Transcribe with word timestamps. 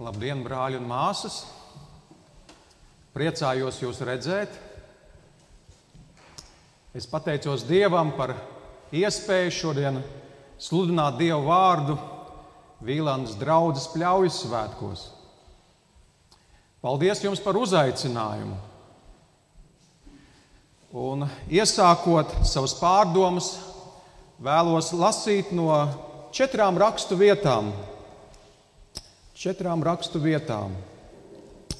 Labdien, 0.00 0.38
brāļi 0.40 0.78
un 0.80 0.86
māsas! 0.88 1.42
Priecājos 3.12 3.82
jūs 3.82 3.98
redzēt. 4.08 4.54
Es 6.96 7.04
pateicos 7.04 7.66
Dievam 7.68 8.14
par 8.16 8.32
iespēju 8.96 9.52
šodien 9.52 9.98
sludināt 10.56 11.18
Dievu 11.20 11.42
vārdu 11.50 11.98
Vīlandes 12.80 13.36
draudzes 13.36 13.90
pļaujas 13.92 14.40
svētkos. 14.46 15.04
Paldies 16.80 17.20
jums 17.20 17.44
par 17.44 17.60
uzaicinājumu! 17.60 18.56
Un 20.96 21.28
iesākot 21.52 22.38
savus 22.48 22.72
pārdomas, 22.80 23.52
vēlos 24.40 24.94
lasīt 24.96 25.52
no 25.52 25.74
četrām 26.32 26.80
rakstu 26.80 27.20
vietām. 27.20 27.74
Četrām 29.40 29.80
rakstu 29.80 30.20
vietām. 30.20 30.74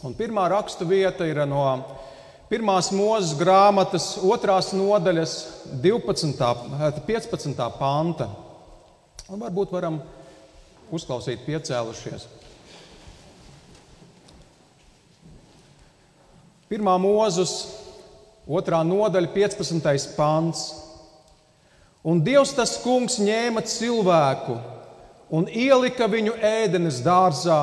Un 0.00 0.14
pirmā 0.16 0.46
rakstu 0.48 0.86
vieta 0.88 1.26
ir 1.28 1.42
no 1.44 1.60
pirmās 2.48 2.88
mūzes 2.88 3.34
grāmatas, 3.36 4.14
otrās 4.24 4.70
nodaļas, 4.72 5.34
12. 5.82 6.54
15. 7.04 7.60
panta. 7.76 8.30
Un 9.28 9.44
varbūt 9.44 9.76
varam 9.76 10.00
uzklausīt 10.88 11.44
piecēlušies. 11.44 12.24
Pirmā 16.72 16.96
mūzes, 17.04 17.54
otrā 18.48 18.80
nodaļa, 18.88 19.34
15. 19.36 20.16
pants. 20.16 20.66
Un 22.08 22.24
Dievs 22.24 22.56
tas 22.56 22.78
kungs 22.80 23.20
ņēma 23.20 23.68
cilvēku 23.68 24.62
un 25.30 25.46
ielika 25.46 26.08
viņu 26.10 26.34
ēdenes 26.42 27.00
dārzā, 27.04 27.62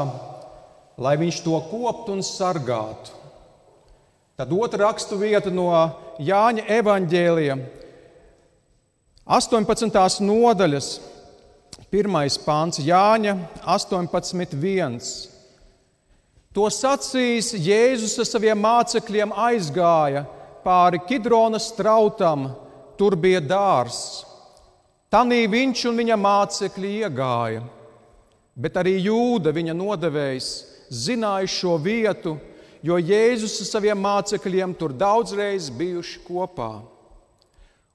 lai 0.97 1.15
viņš 1.19 1.41
to 1.45 1.59
koptu 1.69 2.15
un 2.15 2.23
sargātu. 2.25 3.13
Tad 4.37 4.53
otra 4.53 4.87
rakstu 4.87 5.17
vieta 5.17 5.49
no 5.49 5.69
Jāņa 6.21 6.67
evaņģēlija, 6.77 7.57
18. 9.27 10.21
nodaļas, 10.23 10.91
1. 11.91 12.13
pāns, 12.45 12.79
Jāņa 12.79 13.33
18.1. 13.65 15.01
To 16.55 16.69
sacīs 16.73 17.51
Jēzus 17.53 18.15
ar 18.21 18.29
saviem 18.29 18.61
mācekļiem 18.63 19.33
aizgāja 19.35 20.23
pāri 20.63 21.01
Kidronas 21.09 21.67
trautam, 21.75 22.47
tur 22.97 23.17
bija 23.19 23.43
dārzs. 23.43 24.23
Tanī 25.07 25.45
viņš 25.47 25.85
un 25.87 26.01
viņa 26.01 26.15
mācekļi 26.19 26.89
iegāja, 27.05 27.61
bet 28.59 28.75
arī 28.75 28.97
jūda 29.05 29.53
viņa 29.55 29.75
nodevējs 29.77 30.49
zināja 30.91 31.47
šo 31.47 31.77
vietu, 31.79 32.33
jo 32.83 32.97
Jēzus 32.99 33.55
ar 33.63 33.69
saviem 33.69 34.01
mācekļiem 34.03 34.73
tur 34.75 34.91
daudzreiz 34.91 35.69
bijuši 35.71 36.19
kopā. 36.25 36.81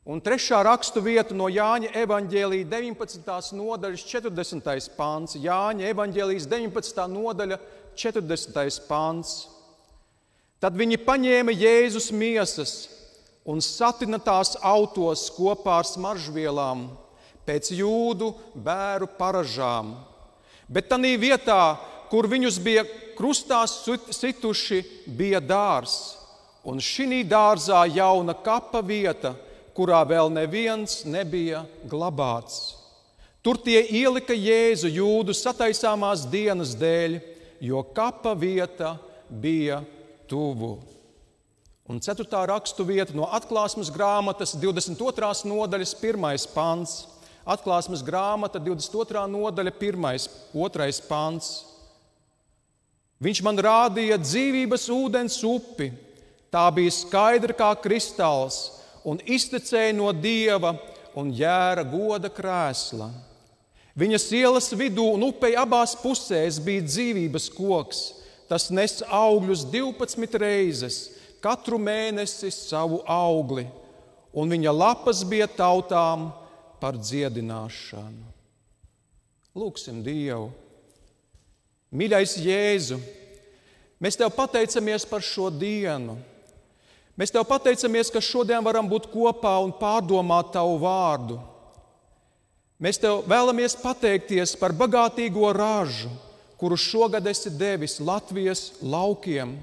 Un 0.08 0.24
trešā 0.24 0.62
rakstu 0.64 1.02
vieta 1.04 1.36
no 1.36 1.50
Jāņa 1.52 1.92
evanģēlīja 2.00 2.70
19. 2.72 3.28
nodaļas 3.60 4.06
40. 4.08 4.88
pāns. 4.96 5.36
Jāņa 5.36 5.92
evanģēlijas 5.92 6.48
19. 6.48 7.04
nodaļa 7.12 7.60
40. 7.92 8.80
pāns. 8.88 9.36
Tad 10.64 10.80
viņi 10.80 10.96
paņēma 11.04 11.52
Jēzus 11.52 12.08
miesas 12.16 12.74
un 13.44 13.60
satina 13.60 14.16
tās 14.16 14.56
autos 14.64 15.28
kopā 15.36 15.82
ar 15.82 15.86
smaržvielām 15.92 16.86
pēc 17.46 17.72
jūdu 17.76 18.32
bēru 18.54 19.08
paražām. 19.18 19.94
Bet 20.68 20.88
tā 20.88 20.98
vietā, 20.98 21.76
kur 22.10 22.28
viņus 22.28 22.58
bija 22.62 22.84
krustā 23.16 23.64
situši, 23.66 24.82
bija 25.06 25.40
dārs. 25.40 26.18
Un 26.64 26.78
šī 26.78 27.24
dārzā 27.26 27.82
jauna 27.90 28.34
kapa 28.34 28.80
vieta, 28.80 29.34
kurā 29.74 30.04
vēl 30.06 30.30
neviens 30.30 31.02
nebija 31.04 31.64
glabāts. 31.88 32.78
Tur 33.42 33.58
tie 33.58 33.80
ielika 33.90 34.34
Jēzu 34.36 34.86
jūdu 34.86 35.34
sataisāmās 35.34 36.28
dienas 36.30 36.76
dēļ, 36.78 37.18
jo 37.58 37.82
kapa 37.82 38.36
vieta 38.38 38.94
bija 39.28 39.80
tuvu. 40.30 40.76
Un 41.90 41.98
ceturtā 41.98 42.44
rakstu 42.46 42.86
vieta 42.86 43.16
no 43.18 43.26
atklāsmes 43.34 43.90
grāmatas, 43.90 44.54
22. 44.54 45.32
nodaļas, 45.50 45.96
1. 45.98 46.46
pants. 46.54 46.94
Atklāsmes 47.42 48.04
grāmata, 48.06 48.60
22. 48.62 49.24
nodaļa, 49.26 49.72
1. 49.74 50.28
2. 50.54 51.02
pants. 51.08 51.50
Viņš 53.22 53.40
man 53.42 53.58
rādīja 53.58 54.18
dzīvības 54.18 54.86
ūdens 54.94 55.40
upi. 55.46 55.90
Tā 56.52 56.66
bija 56.74 56.92
skaidra 56.94 57.54
kā 57.56 57.70
kristāls 57.82 58.78
un 59.08 59.18
iztecēja 59.24 59.94
no 59.96 60.10
dieva 60.14 60.74
un 61.18 61.32
jēra 61.34 61.82
goda 61.86 62.30
krēsla. 62.30 63.08
Viņas 63.98 64.26
ielas 64.38 64.70
vidū 64.72 65.04
un 65.16 65.26
upei 65.26 65.56
abās 65.58 65.96
pusēs 65.98 66.60
bija 66.62 66.84
dzīvības 66.86 67.48
koks. 67.52 68.02
Tas 68.48 68.68
nes 68.70 69.00
augļus 69.08 69.64
12 69.72 70.38
reizes, 70.40 70.96
katru 71.42 71.78
mēnesi 71.80 72.50
savu 72.52 73.00
augli, 73.08 73.64
un 74.32 74.50
viņa 74.52 74.72
lapas 74.76 75.22
bija 75.28 75.48
tautām 75.48 76.30
par 76.82 76.98
dziedināšanu. 76.98 78.26
Lūksim 79.54 80.00
Dievu! 80.02 80.50
Mīļais 81.92 82.38
Jēzu, 82.40 82.96
mēs 84.02 84.16
Tev 84.18 84.32
pateicamies 84.34 85.04
par 85.06 85.22
šo 85.22 85.50
dienu. 85.52 86.16
Mēs 87.20 87.30
Tev 87.30 87.44
pateicamies, 87.46 88.10
ka 88.10 88.22
šodien 88.24 88.64
varam 88.64 88.88
būt 88.88 89.10
kopā 89.12 89.58
un 89.62 89.74
pārdomāt 89.76 90.54
Tavu 90.56 90.78
vārdu. 90.82 91.36
Mēs 92.82 92.98
Tev 92.98 93.20
vēlamies 93.28 93.76
pateikties 93.78 94.56
par 94.58 94.72
bagātīgo 94.74 95.52
ražu, 95.54 96.10
kuru 96.58 96.80
šogad 96.80 97.28
esi 97.28 97.52
devis 97.52 98.00
Latvijas 98.00 98.70
laukiem. 98.80 99.58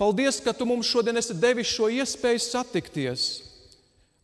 Paldies, 0.00 0.40
ka 0.40 0.56
Tu 0.56 0.66
mums 0.66 0.88
šodien 0.88 1.20
esi 1.20 1.36
devis 1.36 1.68
šo 1.68 1.90
iespēju 1.92 2.42
satikties 2.42 3.28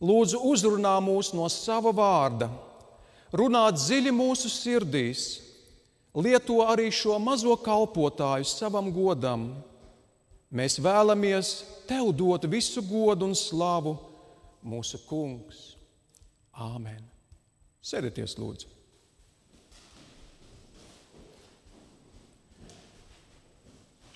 Lūdzu, 0.03 0.41
uzrunā 0.43 0.97
mūs 0.99 1.31
no 1.35 1.47
sava 1.51 1.93
vārda, 1.95 2.49
runā 3.31 3.63
dziļi 3.71 4.11
mūsu 4.11 4.51
sirdīs, 4.51 5.23
lieto 6.15 6.59
arī 6.67 6.89
šo 6.91 7.15
mazo 7.19 7.55
kalpotāju 7.55 8.47
savam 8.47 8.91
godam. 8.91 9.49
Mēs 10.55 10.77
vēlamies 10.79 11.55
Tev 11.85 12.11
dot 12.17 12.47
visu 12.49 12.81
godu 12.81 13.27
un 13.27 13.35
slavu, 13.37 13.95
mūsu 14.65 14.99
Kungs. 15.05 15.75
Āmen! 16.55 17.03
Sēdieties, 17.85 18.33
lūdzu! 18.39 18.71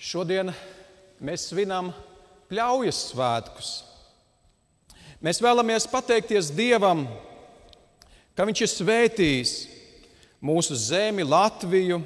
Šodien 0.00 0.48
mēs 1.20 1.44
svinam 1.50 1.92
pļaujas 2.48 3.04
svētkus. 3.12 3.70
Mēs 5.20 5.36
vēlamies 5.36 5.84
pateikties 5.84 6.46
Dievam, 6.56 7.02
ka 8.32 8.46
Viņš 8.48 8.62
ir 8.64 8.70
svētījis 8.72 9.50
mūsu 10.40 10.72
zemi, 10.80 11.26
Latviju, 11.28 11.98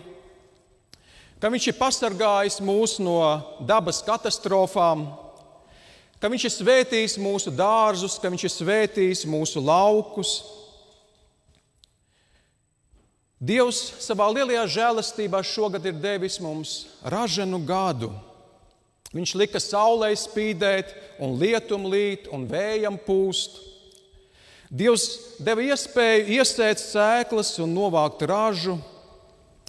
ka 1.38 1.46
Viņš 1.54 1.68
ir 1.70 1.76
pasargājis 1.78 2.58
mūs 2.58 2.96
no 2.98 3.20
dabas 3.62 4.02
katastrofām, 4.02 5.06
ka 6.18 6.26
Viņš 6.26 6.48
ir 6.48 6.54
svētījis 6.56 7.14
mūsu 7.22 7.54
dārzus, 7.54 8.18
ka 8.18 8.34
Viņš 8.34 8.48
ir 8.48 8.54
svētījis 8.56 9.22
mūsu 9.30 9.62
laukus. 9.62 10.34
Dievs 13.38 13.78
savā 14.02 14.26
lielajā 14.34 14.66
žēlastībā 14.80 15.46
šogad 15.46 15.86
ir 15.86 16.02
devis 16.02 16.42
mums 16.42 16.80
ražanu 17.06 17.62
gadu. 17.62 18.10
Viņš 19.14 19.34
lika 19.38 19.60
saulē 19.62 20.10
spīdēt, 20.18 20.90
un 21.22 21.36
lietum 21.38 21.86
līt, 21.86 22.26
un 22.34 22.48
vējam 22.50 22.98
pūst. 22.98 23.60
Dievs 24.74 25.06
deva 25.38 25.62
iespēju 25.62 26.34
iesēt 26.34 26.82
sēklas 26.82 27.52
un 27.62 27.76
novākt 27.76 28.24
ražu. 28.26 28.74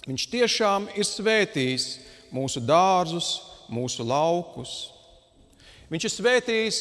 Viņš 0.06 0.24
tiešām 0.32 0.88
ir 0.98 1.06
svētījis 1.06 1.86
mūsu 2.34 2.62
dārzus, 2.62 3.36
mūsu 3.70 4.06
laukus. 4.06 4.74
Viņš 5.90 6.08
ir 6.08 6.14
svētījis 6.14 6.80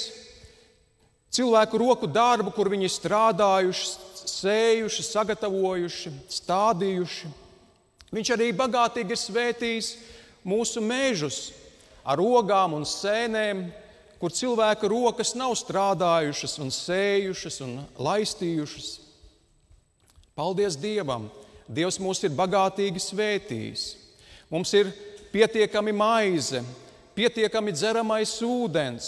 cilvēku 1.36 1.78
roku 1.82 2.10
darbu, 2.10 2.50
kur 2.56 2.72
viņi 2.74 2.90
strādājuši, 2.90 3.92
sējuši, 4.26 5.06
sagatavojuši, 5.06 6.14
stādījuši. 6.40 7.30
Viņš 8.16 8.32
arī 8.34 8.50
bagātīgi 8.58 9.14
ir 9.14 9.22
svētījis 9.22 9.92
mūsu 10.48 10.82
mežus, 10.82 11.52
ar 12.06 12.22
ogām 12.22 12.78
un 12.78 12.86
sēnēm, 12.88 13.66
kur 14.22 14.34
cilvēka 14.34 14.88
rokas 14.90 15.34
nav 15.38 15.56
strādājušas, 15.60 16.60
un 16.64 16.72
sējušas 16.74 17.60
un 17.66 17.80
laistījušas. 17.98 18.92
Paldies 20.38 20.78
Dievam! 20.80 21.30
Dievs 21.66 21.98
mūs 21.98 22.22
ir 22.22 22.34
bagātīgi 22.38 23.02
svētījis. 23.02 23.86
Mums 24.54 24.70
ir 24.78 24.92
pietiekami 25.34 25.96
maize, 25.98 26.62
pietiekami 27.18 27.74
dzeramais 27.74 28.36
ūdens, 28.46 29.08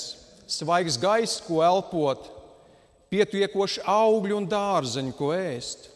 svaigs 0.49 0.97
gaiss, 0.97 1.44
ko 1.45 1.61
elpot, 1.61 2.25
pietiekoši 3.13 3.83
augļi 3.85 4.35
un 4.39 4.49
dārzeņi, 4.49 5.13
ko 5.19 5.29
ēst. 5.38 5.91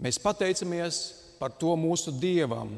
Mēs 0.00 0.18
pateicamies 0.18 1.00
par 1.38 1.54
to 1.54 1.76
mūsu 1.78 2.12
Dievam. 2.18 2.72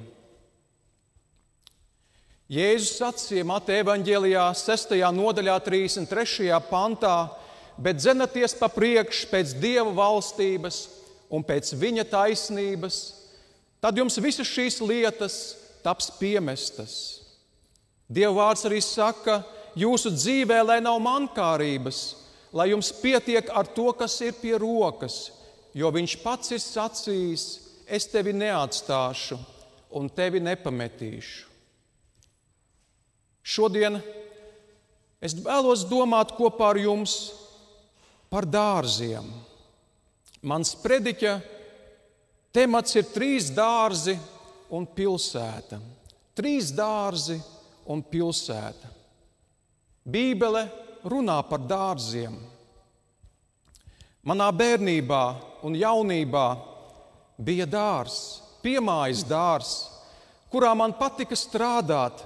Jēzus 2.53 2.99
sacīja 2.99 3.47
Mateja 3.49 3.81
evanģēlijā, 3.81 4.43
6. 4.53 4.91
nodaļā, 5.17 5.55
33. 5.65 6.51
pantā, 6.69 7.31
bet 7.81 7.97
dzenaties 7.97 8.53
pa 8.59 8.67
priekšu 8.69 9.31
pēc 9.31 9.55
Dieva 9.57 9.89
valstības 9.97 10.83
un 11.33 11.41
pēc 11.49 11.71
Viņa 11.81 12.03
taisnības, 12.11 12.99
tad 13.81 13.97
jums 13.97 14.21
visas 14.21 14.51
šīs 14.51 14.83
lietas 14.85 15.37
taps 15.81 16.11
piemestas. 16.19 16.97
Dieva 18.05 18.35
vārds 18.43 18.67
arī 18.69 18.83
saka, 18.85 19.39
jūsu 19.73 20.13
dzīvē, 20.13 20.59
lai 20.61 20.77
nav 20.85 20.99
mankārības, 21.01 22.03
lai 22.53 22.67
jums 22.75 22.91
pietiek 22.99 23.49
ar 23.49 23.71
to, 23.73 23.87
kas 23.97 24.19
ir 24.21 24.37
pie 24.43 24.59
rokas, 24.61 25.31
jo 25.73 25.89
Viņš 25.89 26.19
pats 26.21 26.53
ir 26.53 26.61
sacījis, 26.61 27.47
es 27.89 28.11
tevi 28.13 28.37
neatstāšu 28.37 29.41
un 29.97 30.13
tevi 30.13 30.45
nepametīšu. 30.45 31.52
Šodien 33.43 33.99
es 35.23 35.35
vēlos 35.35 35.85
domāt 35.91 36.35
kopā 36.39 36.73
ar 36.73 36.81
jums 36.81 37.17
par 38.31 38.47
dārziem. 38.47 39.27
Mans 40.43 40.73
prediķa 40.83 41.37
temats 42.55 42.97
ir 42.99 43.11
trīs 43.13 43.51
dārzi 43.55 44.17
un 44.73 44.87
pilsēta. 44.87 45.79
Trīs 46.35 46.73
dārzi 46.75 47.37
un 47.93 48.03
pilsēta. 48.03 48.89
Bībele 50.03 50.65
runā 51.07 51.39
par 51.47 51.63
dārziem. 51.67 52.35
Manā 54.27 54.49
bērnībā 54.55 55.23
un 55.67 55.75
jaunībā 55.75 56.47
bija 57.43 57.67
dārzs, 57.67 58.41
piemājas 58.63 59.25
dārzs, 59.27 59.73
kurā 60.51 60.71
man 60.79 60.95
patika 60.95 61.35
strādāt, 61.39 62.23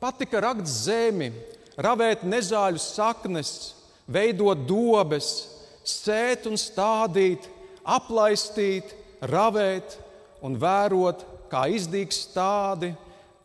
patika 0.00 0.40
rakt 0.42 0.68
zemi, 0.68 1.30
ravēt 1.80 2.24
nezāļu 2.26 2.80
saknes, 2.82 3.74
veidot 4.10 4.64
dobes, 4.68 5.30
sēt 5.86 6.48
un 6.50 6.58
stādīt, 6.60 7.46
aplaistīt, 7.84 8.94
ravēt 9.20 9.98
un 10.44 10.56
vērot, 10.60 11.24
kā 11.50 11.66
izdīgs 11.72 12.24
stādi, 12.28 12.94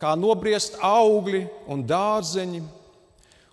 kā 0.00 0.14
nobriest 0.18 0.78
augļi 0.84 1.46
un 1.72 1.84
dārzeņi. 1.86 2.62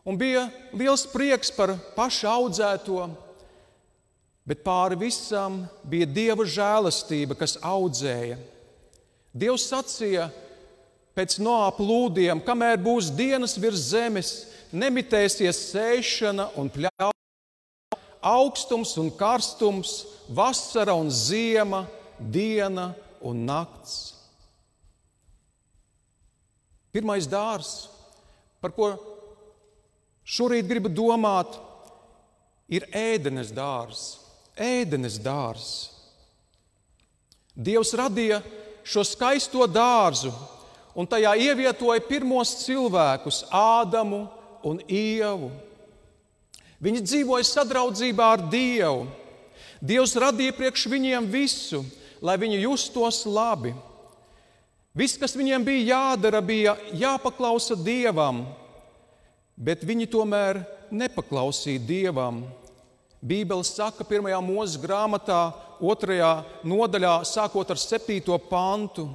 Un 0.04 0.18
bija 0.20 0.48
liels 0.76 1.06
prieks 1.12 1.52
par 1.56 1.78
pašu 1.96 2.28
audzēto, 2.28 3.06
Bet 4.44 4.60
pāri 4.64 4.98
visam 5.00 5.62
bija 5.88 6.08
Dieva 6.10 6.44
žēlastība, 6.44 7.36
kas 7.40 7.56
audzēja. 7.64 8.36
Dievs 9.32 9.70
sacīja 9.72 10.28
pēc 11.18 11.38
noāpa 11.44 11.86
lūdiem, 11.86 12.42
kamēr 12.46 12.80
būs 12.82 13.12
dienas 13.14 13.58
virs 13.62 13.90
zemes, 13.92 14.32
nemitēsies 14.74 15.60
sēšana 15.72 16.50
un 16.60 16.72
pļauja, 16.74 18.00
augstums 18.24 18.96
un 19.02 19.12
karstums, 19.14 20.04
vasara 20.30 20.96
un 20.98 21.12
ziema, 21.14 21.84
diena 22.18 22.94
un 23.22 23.46
nakts. 23.46 24.14
Pirmais 26.94 27.26
dārs, 27.30 27.88
par 28.62 28.74
ko 28.74 28.92
šorīt 30.24 30.68
gribu 30.70 30.92
domāt, 30.94 31.58
ir 32.74 32.86
ēdenes 32.94 33.52
dārzs 33.54 34.24
ēdenes 34.58 35.18
dārzs. 35.22 35.90
Dievs 37.54 37.94
radīja 37.98 38.42
šo 38.86 39.04
skaisto 39.06 39.66
dārzu 39.70 40.32
un 40.96 41.10
tajā 41.10 41.34
ievietoja 41.42 42.04
pirmos 42.08 42.54
cilvēkus, 42.64 43.44
Ādamu 43.50 44.28
un 44.66 44.80
Ievu. 44.88 45.52
Viņi 46.84 47.04
dzīvoja 47.04 47.48
sadraudzībā 47.48 48.34
ar 48.36 48.46
Dievu. 48.52 49.08
Dievs 49.84 50.16
radīja 50.20 50.56
priekš 50.56 50.86
viņiem 50.92 51.28
visu, 51.32 51.82
lai 52.24 52.38
viņi 52.40 52.62
justos 52.64 53.24
labi. 53.28 53.74
Viss, 54.96 55.18
kas 55.18 55.34
viņiem 55.36 55.64
bija 55.66 55.96
jādara, 55.96 56.40
bija 56.44 56.76
jāpaklausa 56.94 57.76
Dievam, 57.76 58.44
bet 59.58 59.82
viņi 59.84 60.06
tomēr 60.12 60.62
nepaklausīja 60.94 61.82
Dievam. 61.82 62.44
Bībele 63.24 63.64
saka, 63.66 64.06
pirmajā 64.06 64.38
mūzes 64.44 64.78
grāmatā, 64.84 65.54
otrajā 65.82 66.44
nodaļā, 66.68 67.22
sākot 67.26 67.72
ar 67.72 67.80
septīto 67.80 68.38
pantu. 68.50 69.08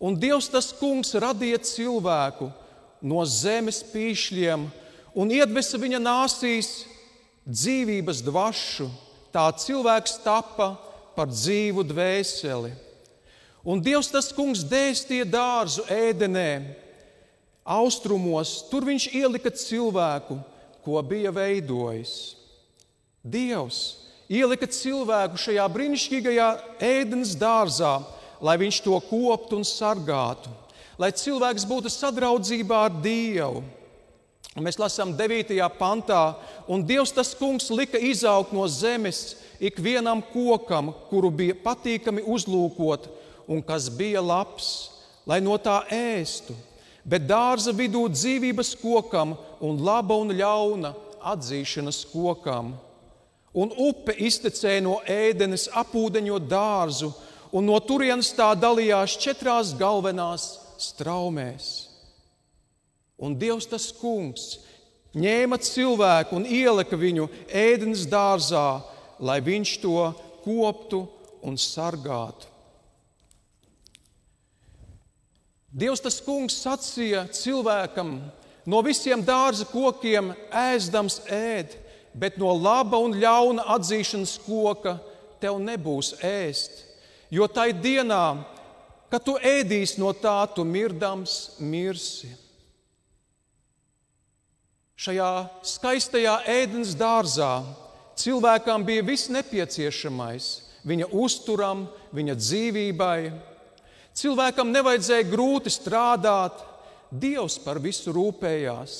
Un 0.00 0.16
Dievs 0.20 0.50
tas 0.52 0.72
kungs 0.76 1.14
radīja 1.16 1.60
cilvēku 1.64 2.50
no 3.00 3.22
zemes 3.24 3.80
pīšļiem 3.92 4.66
un 5.16 5.32
iedvesa 5.32 5.80
viņa 5.80 6.00
nāsīs 6.02 6.84
dzīvības 7.46 8.20
dvašu. 8.26 8.90
Tā 9.32 9.48
cilvēks 9.56 10.18
tapa 10.24 10.74
par 11.16 11.30
dzīvu 11.32 11.84
dvēseli. 11.88 12.72
Un 13.66 13.80
Dievs 13.82 14.12
tas 14.12 14.28
kungs 14.34 14.62
dēstīja 14.68 15.26
dārzu 15.26 15.82
ēdenē, 15.90 16.76
austrumos, 17.66 18.60
tur 18.70 18.86
viņš 18.86 19.08
ielika 19.10 19.50
cilvēku, 19.50 20.38
ko 20.86 21.00
bija 21.02 21.32
veidojis. 21.34 22.36
Dievs 23.26 23.80
ielika 24.30 24.68
cilvēku 24.70 25.40
šajā 25.40 25.64
brīnišķīgajā 25.74 26.50
ēdienas 26.78 27.34
dārzā, 27.40 27.96
lai 28.40 28.56
viņš 28.60 28.82
to 28.84 28.98
koptu 29.08 29.58
un 29.58 29.66
sargātu, 29.66 30.50
lai 30.98 31.12
cilvēks 31.12 31.66
būtu 31.68 31.92
sadraudzībā 31.92 32.86
ar 32.88 32.94
Dievu. 33.02 33.64
Un 34.56 34.64
mēs 34.64 34.78
lasām 34.80 35.12
9. 35.16 35.52
pantā, 35.76 36.36
un 36.68 36.84
Dievs 36.86 37.12
tas 37.12 37.34
kungs 37.36 37.68
lika 37.68 38.00
izaugt 38.00 38.54
no 38.56 38.64
zemes 38.68 39.36
ikvienam 39.60 40.22
kokam, 40.32 40.94
kuru 41.10 41.28
bija 41.28 41.56
patīkami 41.60 42.24
uzlūkot, 42.24 43.10
un 43.48 43.60
kas 43.60 43.90
bija 43.92 44.22
labs, 44.24 44.70
lai 45.28 45.42
no 45.44 45.58
tā 45.60 45.82
ēstu. 45.92 46.56
Bet 47.04 47.28
dārza 47.28 47.74
vidū 47.76 48.06
dzīvības 48.10 48.72
kokam 48.80 49.36
un 49.62 49.84
laba 49.84 50.16
un 50.18 50.32
ļauna 50.34 50.94
atzīšanas 51.36 52.00
kokam 52.10 52.72
un 53.56 53.72
upe 53.80 54.12
iztecēja 54.20 54.82
no 54.84 54.98
ēdenes, 55.08 55.70
apūdeņot 55.72 56.48
dārzu, 56.50 57.08
un 57.56 57.64
no 57.64 57.76
turienes 57.80 58.34
tā 58.36 58.50
dalījās 58.58 59.16
četrās 59.22 59.72
galvenās 59.78 60.48
straumēs. 60.82 61.68
Un 63.16 63.36
Dievs 63.40 63.68
tas 63.70 63.88
kungs 63.96 64.58
ņēma 65.16 65.56
cilvēku 65.64 66.36
un 66.36 66.44
ielika 66.44 66.98
viņu 67.00 67.30
ēdenes 67.48 68.04
dārzā, 68.12 68.82
lai 69.18 69.38
viņš 69.40 69.72
to 69.80 70.10
koptu 70.44 71.06
un 71.46 71.56
sargātu. 71.56 72.52
Dievs 75.76 76.00
tas 76.00 76.18
kungs 76.24 76.56
sacīja 76.60 77.26
cilvēkam, 77.36 78.18
no 78.68 78.78
visiem 78.84 79.20
dārza 79.24 79.66
kokiem 79.68 80.30
ēdams 80.48 81.18
ēd, 81.32 81.74
bet 82.16 82.38
no 82.40 82.52
laba 82.56 83.00
un 83.00 83.16
ļauna 83.20 83.66
atzīšanas 83.76 84.38
koka 84.46 84.96
tev 85.40 85.58
nebūs 85.60 86.14
ēst. 86.24 86.85
Jo 87.30 87.48
tai 87.50 87.72
dienā, 87.74 88.44
kad 89.10 89.24
tu 89.26 89.36
ēdīsi 89.38 89.98
no 90.02 90.12
tā, 90.14 90.38
tu 90.54 90.64
mirdams 90.64 91.56
mirsi. 91.58 92.30
Šajā 94.96 95.32
skaistajā 95.66 96.38
ēdienas 96.48 96.94
dārzā 96.96 97.50
cilvēkam 98.16 98.86
bija 98.86 99.04
viss 99.04 99.28
nepieciešamais 99.28 100.54
viņa 100.86 101.10
uzturam, 101.14 101.86
viņa 102.14 102.36
dzīvībai. 102.38 103.20
Cilvēkam 104.16 104.72
nevajadzēja 104.72 105.28
grūti 105.32 105.72
strādāt, 105.72 106.64
Dievs 107.06 107.54
par 107.62 107.78
visu 107.78 108.10
rūpējās. 108.10 108.94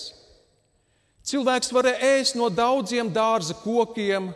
Cilvēks 1.26 1.72
varēja 1.74 2.12
ēst 2.14 2.36
no 2.38 2.46
daudziem 2.54 3.10
dārza 3.10 3.56
kokiem 3.64 4.28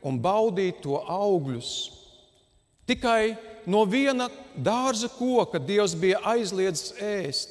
un 0.00 0.16
baudīt 0.24 0.80
to 0.80 0.96
augļus. 0.96 1.97
Tikai 2.88 3.36
no 3.68 3.84
viena 3.84 4.30
dārza 4.56 5.10
koka 5.12 5.60
Dievs 5.60 5.92
bija 5.98 6.22
aizliedzis 6.32 6.94
ēst, 7.04 7.50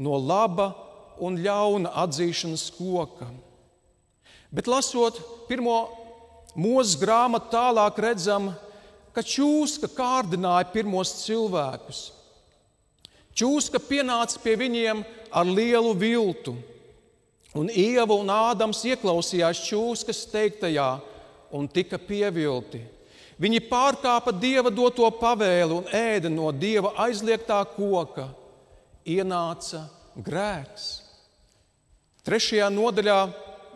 no 0.00 0.16
laba 0.16 0.70
un 1.20 1.36
ļauna 1.38 1.92
atzīšanas 2.04 2.70
koka. 2.74 3.28
Bet 4.54 4.70
lasot 4.70 5.20
pirmo 5.48 5.76
mūža 6.56 6.98
grāmatu, 7.02 7.50
tālāk 7.52 7.98
redzam, 8.02 8.52
ka 9.14 9.22
čūska 9.22 9.90
kārdināja 9.94 10.70
pirmos 10.72 11.12
cilvēkus. 11.22 12.06
Čūska 13.34 13.80
pienāca 13.82 14.38
pie 14.42 14.54
viņiem 14.58 15.02
ar 15.34 15.46
lielu 15.46 15.92
viltu, 15.98 16.54
un 17.54 17.68
Ieva 17.70 18.14
un 18.14 18.30
Ādams 18.30 18.82
ieklausījās 18.86 19.62
čūskas 19.66 20.24
teiktajā 20.30 20.88
un 21.54 21.68
tika 21.70 21.98
pievilti. 21.98 22.82
Viņi 23.40 23.64
pārkāpa 23.66 24.30
dieva 24.30 24.70
doto 24.70 25.08
pavēli 25.18 25.80
un 25.80 25.88
ēda 25.90 26.30
no 26.30 26.52
dieva 26.54 26.92
aizliegtā 27.06 27.58
koka. 27.74 28.28
Ienāca 29.04 29.84
grēks. 30.14 30.86
Trešajā 32.24 32.70
nodaļā 32.72 33.18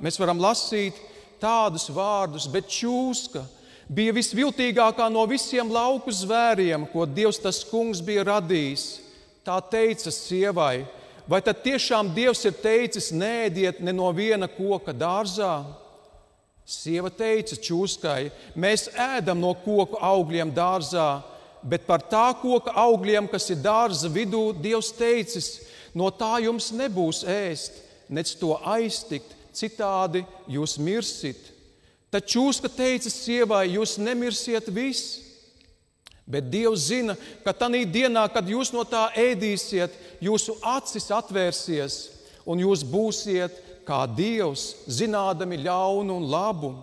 mēs 0.01 0.17
varam 0.21 0.39
lasīt 0.41 0.97
tādus 1.43 1.89
vārdus, 1.93 2.47
bet 2.51 2.71
čūska 2.71 3.43
bija 3.89 4.15
visviltīgākā 4.17 5.09
no 5.13 5.25
visiem 5.29 5.69
lauku 5.73 6.13
zvēriem, 6.15 6.87
ko 6.93 7.07
Dievs 7.09 7.43
tas 7.43 7.61
kungs 7.67 8.01
bija 8.05 8.25
radījis. 8.29 8.87
Tā 9.45 9.59
teica 9.65 10.13
sievai, 10.13 10.87
vai 11.29 11.43
tad 11.45 11.63
tiešām 11.65 12.13
Dievs 12.15 12.45
ir 12.49 12.57
teicis, 12.63 13.11
nēdiet 13.13 13.83
ne 13.83 13.95
no 13.97 14.11
viena 14.15 14.49
koka 14.49 14.95
dārzā? 14.95 15.65
Sieva 16.69 17.09
teica 17.09 17.57
čūskai, 17.57 18.29
mēs 18.53 18.91
ēdam 18.93 19.41
no 19.41 19.55
koku 19.57 19.97
augļiem 20.05 20.51
dārzā, 20.53 21.23
bet 21.65 21.87
par 21.89 22.03
tā 22.05 22.27
koka 22.43 22.75
augļiem, 22.77 23.25
kas 23.33 23.49
ir 23.55 23.63
dārza 23.65 24.11
vidū, 24.13 24.51
Dievs 24.53 24.91
teicis, 24.93 25.49
no 25.97 26.11
tā 26.13 26.35
jums 26.45 26.69
nebūs 26.77 27.23
ēst, 27.25 27.81
nec 28.13 28.35
to 28.37 28.53
aiztikt, 28.69 29.33
citādi 29.57 30.27
jūs 30.45 30.77
mirsit. 30.77 31.41
Tad 32.13 32.29
čūska 32.29 32.69
teica 32.73 33.09
sievai, 33.13 33.65
jūs 33.73 33.97
nemirsiet 34.01 34.69
visi. 34.69 35.25
Bet 36.29 36.51
Dievs 36.53 36.91
zina, 36.91 37.17
ka 37.45 37.55
tajā 37.57 37.87
dienā, 37.89 38.27
kad 38.29 38.45
jūs 38.45 38.75
no 38.77 38.85
tā 38.85 39.07
ēdīsiet, 39.17 39.97
jūsu 40.21 40.59
acis 40.77 41.09
atvērsies 41.17 41.97
un 42.45 42.61
jūs 42.61 42.85
būsiet 42.85 43.57
kā 43.89 44.05
Dievs, 44.13 44.85
zinādami 44.85 45.63
ļaunu 45.65 46.19
un 46.21 46.29
labu. 46.29 46.75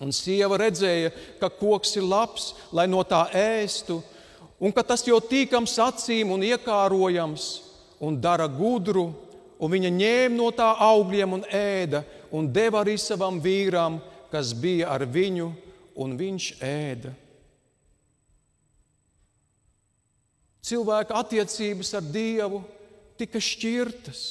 Un 0.00 0.12
sieva 0.12 0.58
redzēja, 0.60 1.12
ka 1.40 1.48
koks 1.52 1.94
ir 1.96 2.04
labs, 2.04 2.50
lai 2.72 2.84
no 2.88 3.00
tā 3.04 3.22
ēstu, 3.32 4.02
un 4.60 4.72
ka 4.72 4.84
tas 4.84 5.04
jau 5.04 5.20
tīkams 5.24 5.76
acīm 5.80 6.34
un 6.34 6.44
iekārojams, 6.44 7.46
un 8.04 8.18
dara 8.20 8.48
gudru, 8.48 9.06
un 9.56 9.72
viņa 9.72 9.92
ņēma 9.96 10.36
no 10.36 10.50
tā 10.52 10.68
augļiem 10.84 11.38
un 11.38 11.46
ēda, 11.48 12.02
un 12.32 12.50
deva 12.52 12.82
arī 12.82 12.98
savam 13.00 13.40
vīram, 13.40 14.00
kas 14.32 14.52
bija 14.52 14.90
ar 14.92 15.06
viņu, 15.08 15.48
un 15.96 16.16
viņš 16.20 16.50
ēda. 16.60 17.14
Cilvēka 20.66 21.14
attiecības 21.22 21.92
ar 21.94 22.04
Dievu 22.10 22.60
tika 23.16 23.40
šķirtas. 23.40 24.22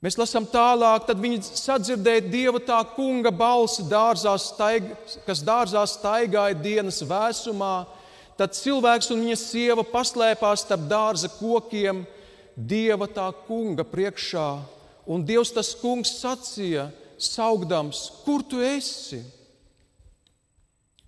Mēs 0.00 0.16
lasām 0.16 0.46
tālāk, 0.48 1.04
tad 1.04 1.18
viņi 1.20 1.42
sadzirdēja 1.44 2.22
dieva 2.32 2.60
tā 2.64 2.78
kunga 2.94 3.28
balsi, 3.28 3.84
dārzā 3.84 4.32
staig, 4.40 4.86
kas 5.26 5.42
dārzā 5.44 5.82
staigāja 5.84 6.56
dienas 6.56 7.02
vēsumā. 7.04 7.74
Tad 8.40 8.56
cilvēks 8.56 9.10
un 9.12 9.20
viņa 9.26 9.36
sieva 9.36 9.84
paslēpās 9.84 10.64
starp 10.64 10.86
dārza 10.88 11.28
kokiem, 11.34 12.06
dieva 12.56 13.10
tā 13.12 13.26
kunga 13.44 13.84
priekšā. 13.84 14.48
Un 15.10 15.24
Dievs 15.26 15.52
tas 15.52 15.74
kungs 15.76 16.14
sacīja, 16.20 16.86
saugdams, 17.20 18.06
kur 18.24 18.44
tu 18.46 18.60
esi? 18.64 19.20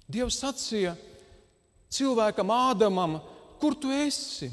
Dievs 0.05 0.41
sacīja 0.43 0.93
cilvēkam, 1.93 2.53
Ādamam, 2.53 3.21
kur 3.63 3.77
tu 3.79 3.93
esi? 3.95 4.51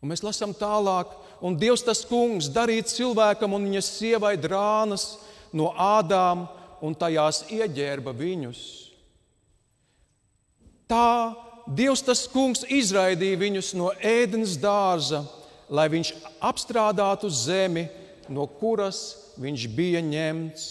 Un 0.00 0.12
mēs 0.12 0.24
lasām 0.24 0.52
tālāk, 0.56 1.12
un 1.40 1.56
Dievs 1.56 1.84
tas 1.86 2.02
kungs 2.06 2.50
darīja 2.52 2.88
cilvēkam 2.90 3.56
un 3.56 3.66
viņa 3.68 3.82
sievai 3.84 4.36
drānas 4.40 5.18
no 5.52 5.72
ādām 5.74 6.46
un 6.80 6.96
tajās 6.96 7.44
ieģērba 7.52 8.14
viņus. 8.16 8.60
Tā 10.90 11.36
Dievs 11.70 12.02
tas 12.02 12.24
kungs 12.26 12.64
izraidīja 12.66 13.38
viņus 13.38 13.74
no 13.78 13.92
ēdienas 14.02 14.56
dārza, 14.58 15.22
lai 15.70 15.86
viņš 15.92 16.12
apstrādātu 16.42 17.30
zemi, 17.30 17.86
no 18.26 18.46
kuras 18.58 19.30
viņš 19.38 19.66
bija 19.76 20.00
ņemts. 20.02 20.64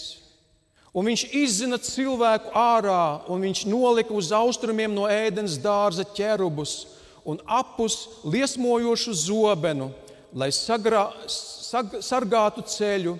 Un 0.90 1.06
viņš 1.06 1.22
izzina 1.38 1.78
cilvēku 1.78 2.50
ārā, 2.58 3.22
un 3.30 3.46
viņš 3.46 3.62
nolika 3.70 4.12
uz 4.12 4.32
austrumiem 4.34 4.92
no 4.92 5.06
ēdienas 5.06 5.54
dārza 5.62 6.04
ķerubus 6.04 6.82
un 7.24 7.38
apus 7.46 8.08
liesmojošu 8.26 9.14
zobenu, 9.14 9.92
lai 10.32 10.50
sagrā, 10.54 11.06
sag, 11.30 11.98
sargātu 12.04 12.64
ceļu 12.66 13.16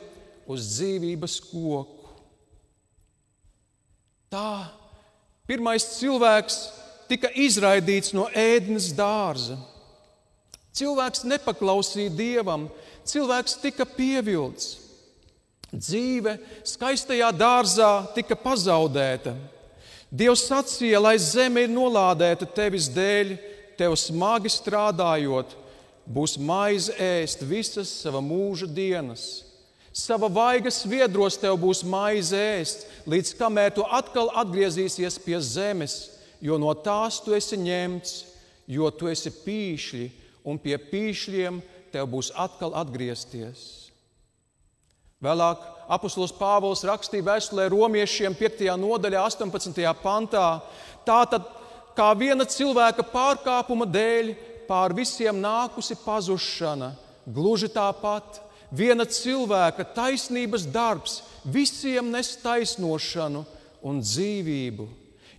uz 0.50 0.66
dzīvības 0.74 1.38
koku. 1.50 2.14
Tā 4.30 4.70
pirmais 5.50 5.86
cilvēks 5.96 6.60
tika 7.10 7.30
izraidīts 7.34 8.14
no 8.14 8.28
ēdienas 8.30 8.92
dārza. 8.94 9.58
Cilvēks 10.70 11.24
nepaklausīja 11.26 12.12
dievam, 12.14 12.68
cilvēks 13.10 13.58
tika 13.62 13.86
pievilts. 13.88 14.76
Dzīve 15.70 16.36
skaistajā 16.66 17.30
dārzā 17.34 17.90
tika 18.14 18.38
pazaudēta. 18.38 19.34
Dievs 20.10 20.42
sacīja, 20.48 20.98
lai 21.02 21.16
zeme 21.22 21.66
ir 21.66 21.70
nolādēta 21.70 22.46
tevis 22.54 22.88
dēļ, 22.90 23.36
tev 23.78 23.94
smagi 23.98 24.50
strādājot, 24.50 25.54
būs 26.10 26.36
maize 26.42 26.94
ēst 26.98 27.44
visas 27.46 27.90
sava 28.02 28.20
mūža 28.24 28.66
dienas. 28.66 29.44
Sava 29.90 30.28
vaigas 30.30 30.82
viedros 30.86 31.38
tev 31.38 31.56
būs 31.62 31.82
maize 31.86 32.38
ēst, 32.38 32.86
līdz 33.10 33.34
kamēr 33.38 33.72
tu 33.74 33.86
atkal 33.86 34.30
atgriezīsies 34.42 35.18
pie 35.22 35.38
zemes, 35.42 35.96
jo 36.40 36.58
no 36.58 36.72
tās 36.74 37.18
tu 37.24 37.34
esi 37.34 37.58
ņemts, 37.58 38.14
jo 38.70 38.90
tu 38.94 39.10
esi 39.10 39.32
pīšļi, 39.34 40.06
un 40.46 40.58
pie 40.62 40.78
pīšļiem 40.78 41.58
tev 41.90 42.06
būs 42.12 42.30
atkal 42.38 42.74
atgriezties. 42.78 43.90
Vēlāk 45.20 45.64
apustulis 45.92 46.32
Pāvils 46.32 46.84
rakstīja 46.86 47.26
vēstulē 47.26 47.66
romiešiem 47.74 48.34
5. 48.38 48.62
nodaļā, 48.80 49.26
18. 49.26 49.82
pantā. 50.00 50.46
Tātad, 51.04 51.44
kā 51.98 52.06
viena 52.16 52.46
cilvēka 52.48 53.04
pārkāpuma 53.10 53.84
dēļ, 53.90 54.30
pār 54.70 54.94
visiem 54.94 55.42
nākusi 55.42 55.98
pazušana. 56.04 56.94
Gluži 57.26 57.68
tāpat 57.74 58.38
viena 58.70 59.04
cilvēka 59.04 59.84
taisnības 59.96 60.68
darbs 60.70 61.20
visiem 61.44 62.10
nes 62.14 62.36
taisnošanu 62.38 63.44
un 63.82 64.00
dzīvību. 64.04 64.86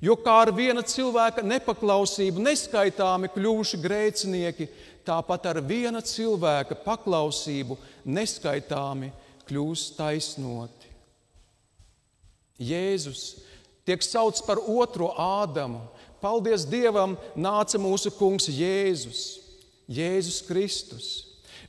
Jo 0.02 0.16
kā 0.18 0.40
ar 0.44 0.50
viena 0.58 0.82
cilvēka 0.82 1.44
nepaklausību 1.46 2.42
neskaitāmi 2.42 3.30
kļuvuši 3.36 3.80
grēcinieki, 3.84 4.68
tāpat 5.06 5.46
ar 5.52 5.60
viena 5.62 6.02
cilvēka 6.02 6.80
paklausību 6.86 7.78
neskaitāmi 8.10 9.12
kļūs 9.46 9.92
taisnoti. 9.98 10.90
Jēzus 12.62 13.24
tiek 13.86 14.02
saukts 14.06 14.42
par 14.46 14.60
otro 14.62 15.12
Ādamu, 15.18 15.86
Paldies 16.22 16.68
Dievam, 16.70 17.16
nāca 17.36 17.80
mūsu 17.82 18.12
kungs 18.14 18.46
Jēzus, 18.46 19.40
Jēzus 19.90 20.42
Kristus. 20.46 21.08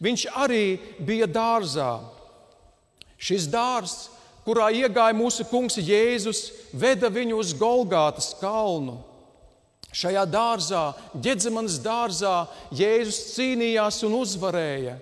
Viņš 0.03 0.27
arī 0.37 0.79
bija 1.01 1.29
dārzā. 1.31 2.03
Šis 3.23 3.47
dārzs, 3.49 4.11
kurā 4.45 4.69
iegāja 4.75 5.15
mūsu 5.17 5.47
kungs 5.49 5.79
Jēzus, 5.79 6.51
veda 6.75 7.11
viņu 7.13 7.39
uz 7.39 7.55
Golgātas 7.57 8.33
kalnu. 8.41 8.99
Šajā 9.93 10.25
dārzā, 10.27 10.83
Gedzemanas 11.15 11.79
dārzā, 11.85 12.47
Jēzus 12.73 13.21
cīnījās 13.35 14.01
un 14.09 14.17
uzvarēja. 14.23 14.97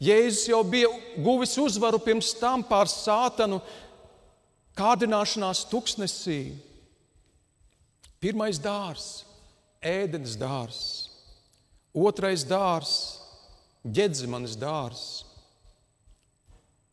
Jēzus 0.00 0.46
jau 0.48 0.62
bija 0.64 0.88
guvis 1.20 1.52
uzvaru 1.60 2.00
pirms 2.00 2.32
tam 2.40 2.62
pār 2.64 2.88
sātanu 2.88 3.58
kārdināšanās 4.78 5.66
tuksnesī. 5.68 6.54
Pirmais 8.20 8.58
dārzs, 8.60 9.24
ēdienas 9.80 10.34
dārzs, 10.36 10.88
otrais 11.96 12.42
dārzs, 12.44 13.16
ģedzimanis 13.80 14.58
dārzs. 14.60 15.22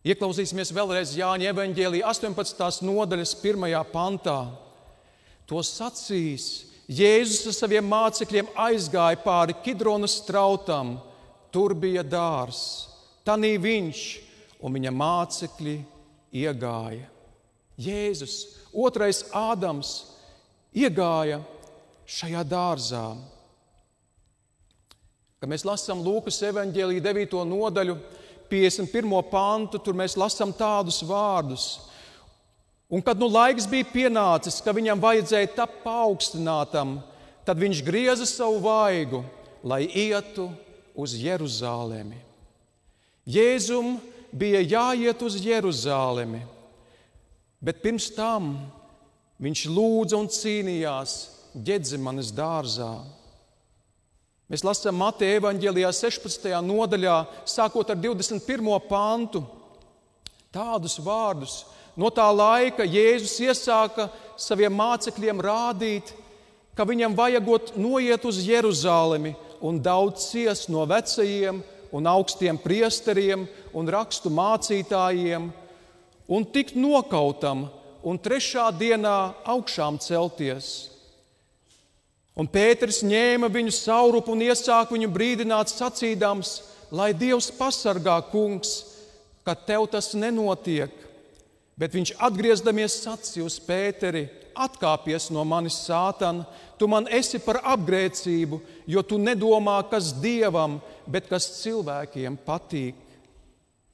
Ieklausīsimies 0.08 0.72
vēlreiz 0.72 1.12
Jāņa 1.20 1.50
evanģēlīja 1.52 2.08
18. 2.14 2.80
nodaļas 2.88 3.36
1. 3.42 3.68
pantā. 3.92 4.40
To 5.52 5.60
sacīs 5.68 6.48
Jēzus 6.88 7.50
ar 7.52 7.56
saviem 7.58 7.92
mācekļiem 7.92 8.56
aizgāja 8.64 9.20
pāri 9.20 9.60
Kidronas 9.66 10.22
strautam. 10.22 10.96
Tur 11.52 11.76
bija 11.76 12.08
dārzs, 12.08 12.88
tanī 13.28 13.58
viņš 13.60 14.04
un 14.64 14.80
viņa 14.80 14.96
mācekļi 14.96 15.80
iegāja. 16.40 17.10
Jēzus, 17.76 18.46
otrais 18.72 19.26
Ādams, 19.36 19.98
iegāja 20.76 21.42
šajā 22.08 22.44
dārzā. 22.48 23.08
Kad 25.38 25.52
mēs 25.52 25.66
lasām 25.68 26.02
Lūkas 26.02 26.40
evanģēlīja 26.48 27.04
9. 27.06 27.36
nodaļu, 27.46 27.98
51. 28.50 29.12
pantu, 29.30 29.80
tur 29.84 29.98
mēs 29.98 30.16
lasām 30.18 30.54
tādus 30.56 31.02
vārdus. 31.06 31.68
Un 32.88 33.04
kad 33.04 33.20
nu 33.20 33.28
laiks 33.28 33.68
bija 33.68 33.86
pienācis, 33.92 34.62
ka 34.64 34.72
viņam 34.72 35.02
vajadzēja 35.04 35.52
tapt 35.58 35.82
paaugstinātam, 35.84 36.98
tad 37.44 37.60
viņš 37.60 37.84
grieza 37.84 38.26
savu 38.26 38.62
vaigu, 38.64 39.22
lai 39.68 39.84
ietu 39.92 40.48
uz 40.96 41.14
Jeruzalemi. 41.20 42.22
Jēzum 43.28 43.98
bija 44.32 44.64
jāiet 44.64 45.22
uz 45.22 45.36
Jeruzalemi, 45.44 46.40
bet 47.60 47.84
pirms 47.84 48.08
tam 48.16 48.56
viņš 49.44 49.66
lūdza 49.70 50.18
un 50.18 50.30
cīnījās 50.32 51.16
Ģedzemanes 51.58 52.32
dārzā. 52.38 52.92
Mēs 54.48 54.64
lasām 54.64 54.96
Mateja 55.02 55.42
evanģēlijā 55.42 55.90
16. 55.92 56.46
nodaļā, 56.64 57.16
sākot 57.50 57.90
ar 57.92 57.98
21. 58.00 58.70
pantu, 58.88 59.42
tādus 60.54 61.00
vārdus. 61.04 61.66
No 61.98 62.12
tā 62.14 62.28
laika 62.30 62.86
Jēzus 62.86 63.40
iesāka 63.42 64.08
saviem 64.40 64.76
mācekļiem 64.78 65.42
rādīt, 65.42 66.14
ka 66.78 66.86
viņam 66.86 67.18
vajagot 67.18 67.74
noiet 67.76 68.26
uz 68.30 68.40
Jeruzalemi 68.46 69.34
un 69.66 69.82
daudz 69.82 70.30
ciest 70.30 70.70
no 70.70 70.86
vecajiem 70.86 71.64
un 71.92 72.08
augstiem 72.08 72.60
priesteriem 72.62 73.48
un 73.74 73.90
rakstu 73.90 74.30
mācītājiem, 74.30 75.50
un 76.30 76.46
tikt 76.54 76.78
nokautam 76.78 77.66
un 78.08 78.20
trešā 78.20 78.70
dienā 78.72 79.18
augšām 79.44 80.00
celties. 80.00 80.94
Un 82.38 82.48
Pēters 82.48 83.02
ņēma 83.04 83.50
viņu 83.52 83.74
saurupu 83.74 84.32
un 84.36 84.44
iesāka 84.46 84.94
viņu 84.94 85.10
brīdināt, 85.12 85.74
sacīdams, 85.74 86.52
lai 86.94 87.10
Dievs 87.18 87.50
pasargā 87.58 88.20
kungs, 88.32 88.78
ka 89.44 89.58
tev 89.58 89.90
tas 89.92 90.14
nenotiek. 90.14 90.94
Bet 91.78 91.98
viņš 91.98 92.14
atgriezdamies 92.24 93.02
sacīja 93.04 93.46
uz 93.46 93.58
Pēteri: 93.62 94.28
Atkāpies 94.58 95.28
no 95.34 95.44
manis, 95.46 95.76
Sātan, 95.86 96.44
tu 96.78 96.88
man 96.90 97.10
esi 97.14 97.42
par 97.42 97.60
apgrēcību, 97.76 98.62
jo 98.90 99.04
tu 99.06 99.20
nedomā, 99.22 99.82
kas 99.90 100.14
dievam, 100.22 100.80
bet 101.06 101.28
kas 101.30 101.50
cilvēkiem 101.60 102.40
patīk. 102.46 103.07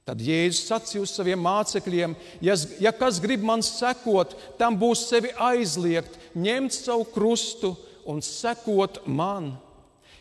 Tad 0.04 0.20
Jēzus 0.20 0.66
sacīja 0.68 1.06
uz 1.06 1.14
saviem 1.16 1.40
mācekļiem: 1.40 2.16
ja, 2.44 2.56
ja 2.84 2.92
kas 2.96 3.22
grib 3.24 3.44
man 3.48 3.64
sekot, 3.64 4.36
tam 4.60 4.76
būs 4.80 5.06
sevi 5.08 5.32
aizliegt, 5.40 6.18
ņemt 6.36 6.76
savu 6.76 7.08
krustu 7.14 7.72
un 8.10 8.20
sekot 8.20 9.00
man. 9.08 9.54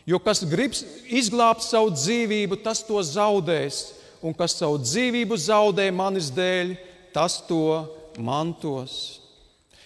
Jo 0.07 0.19
kas 0.23 0.43
grib 0.47 0.75
izglābt 1.11 1.63
savu 1.63 1.91
dzīvību, 1.95 2.61
tas 2.63 2.83
to 2.87 2.99
zaudēs, 3.03 3.89
un 4.23 4.35
kas 4.35 4.55
savu 4.59 4.79
dzīvību 4.79 5.35
zaudē 5.39 5.89
manis 5.95 6.31
dēļ, 6.31 6.73
tas 7.15 7.41
to 7.47 7.83
mantos. 8.19 9.19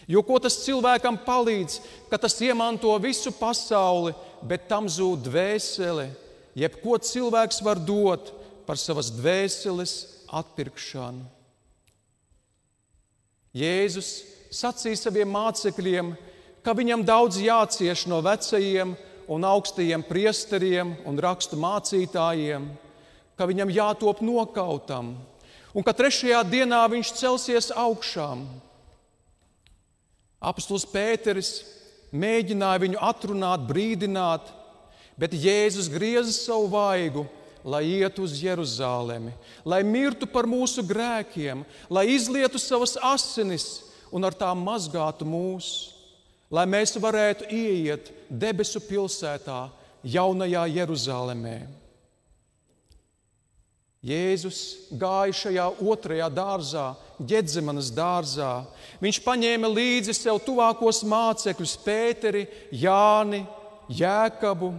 Jo 0.08 0.22
ko 0.24 0.38
tas 0.40 0.62
cilvēkam 0.62 1.18
palīdz, 1.26 1.82
ka 2.10 2.22
tas 2.22 2.38
iemanto 2.46 2.94
visu 3.02 3.34
pasauli, 3.36 4.14
bet 4.46 4.70
tam 4.70 4.86
zūd 4.88 5.26
dvēsele, 5.26 6.08
jebko 6.58 7.02
cilvēks 7.02 7.60
var 7.66 7.82
dot 7.82 8.37
par 8.68 8.80
savas 8.80 9.10
dvēseles 9.16 9.94
atpirkšanu. 10.28 11.26
Jēzus 13.58 14.10
sacīja 14.54 15.00
saviem 15.00 15.32
mācekļiem, 15.34 16.12
ka 16.62 16.76
viņam 16.78 17.06
daudz 17.08 17.40
jācieš 17.42 18.06
no 18.12 18.20
vecajiem 18.26 18.94
un 19.32 19.48
augstajiem 19.48 20.04
priesteriem 20.08 20.94
un 21.08 21.20
rakstu 21.24 21.58
mācītājiem, 21.60 22.68
ka 23.40 23.48
viņam 23.48 23.72
jātop 23.72 24.22
nokautam, 24.26 25.16
un 25.74 25.86
ka 25.86 25.96
trešajā 25.96 26.44
dienā 26.48 26.84
viņš 26.92 27.14
celsies 27.18 27.72
augšām. 27.72 28.46
Apostols 30.38 30.86
Pēteris 30.92 31.64
mēģināja 32.14 32.84
viņu 32.84 33.02
atrunāt, 33.04 33.66
brīdināt, 33.68 34.52
bet 35.18 35.34
Jēzus 35.34 35.90
grieza 35.90 36.32
savu 36.36 36.70
vaigu, 36.76 37.26
lai 37.68 37.84
ietu 38.00 38.24
uz 38.24 38.38
Jeruzalemi, 38.40 39.34
lai 39.68 39.82
mirtu 39.84 40.30
par 40.32 40.48
mūsu 40.48 40.86
grēkiem, 40.88 41.66
lai 41.92 42.08
izlietu 42.16 42.62
savas 42.62 42.96
asinis 43.04 43.68
un 44.16 44.24
ar 44.24 44.36
tām 44.40 44.64
mazgātu 44.64 45.28
mūsu 45.28 45.98
lai 46.52 46.66
mēs 46.70 46.96
varētu 47.00 47.50
ieiet 47.52 48.12
debesu 48.30 48.82
pilsētā, 48.84 49.68
jaunajā 50.08 50.64
Jeruzalemē. 50.78 51.58
Jēzus 54.08 54.60
gāja 54.96 55.36
šajā 55.36 55.66
otrajā 55.84 56.28
dārzā, 56.32 56.86
Gedzemanas 57.18 57.90
dārzā. 57.92 58.62
Viņš 59.02 59.20
paņēma 59.26 59.72
līdzi 59.74 60.14
sev 60.16 60.38
tuvākos 60.46 61.02
mācekļus, 61.04 61.74
Pēteri, 61.84 62.46
Jāni, 62.72 63.42
Jēkabu 63.90 64.72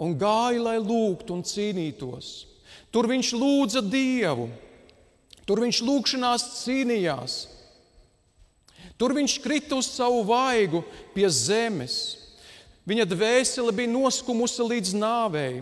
un 0.00 0.16
gāja, 0.18 0.62
lai 0.62 0.78
lūgtu 0.80 1.34
un 1.36 1.42
cīnītos. 1.46 2.32
Tur 2.92 3.08
viņš 3.08 3.32
lūdza 3.36 3.82
Dievu, 3.84 4.50
tur 5.48 5.62
viņš 5.64 5.80
lūgšanās 5.86 6.46
cīnījās, 6.62 7.40
Tur 9.02 9.16
viņš 9.16 9.40
krita 9.42 9.74
uz 9.74 9.88
savu 9.90 10.20
vaigu 10.22 10.84
pie 11.10 11.26
zemes. 11.26 12.20
Viņa 12.86 13.06
dvēsele 13.10 13.72
bija 13.74 13.90
noskumusi 13.90 14.62
līdz 14.62 14.92
nāvei. 14.94 15.56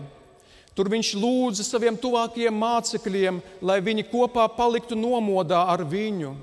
Tur 0.77 0.91
viņš 0.93 1.09
lūdza 1.17 1.65
saviem 1.65 1.97
tuvākajiem 1.97 2.53
mācekļiem, 2.53 3.39
lai 3.65 3.79
viņi 3.81 4.05
kopā 4.11 4.45
paliktu 4.53 4.93
nomodā 4.93 5.63
ar 5.73 5.81
viņu. 5.81 6.35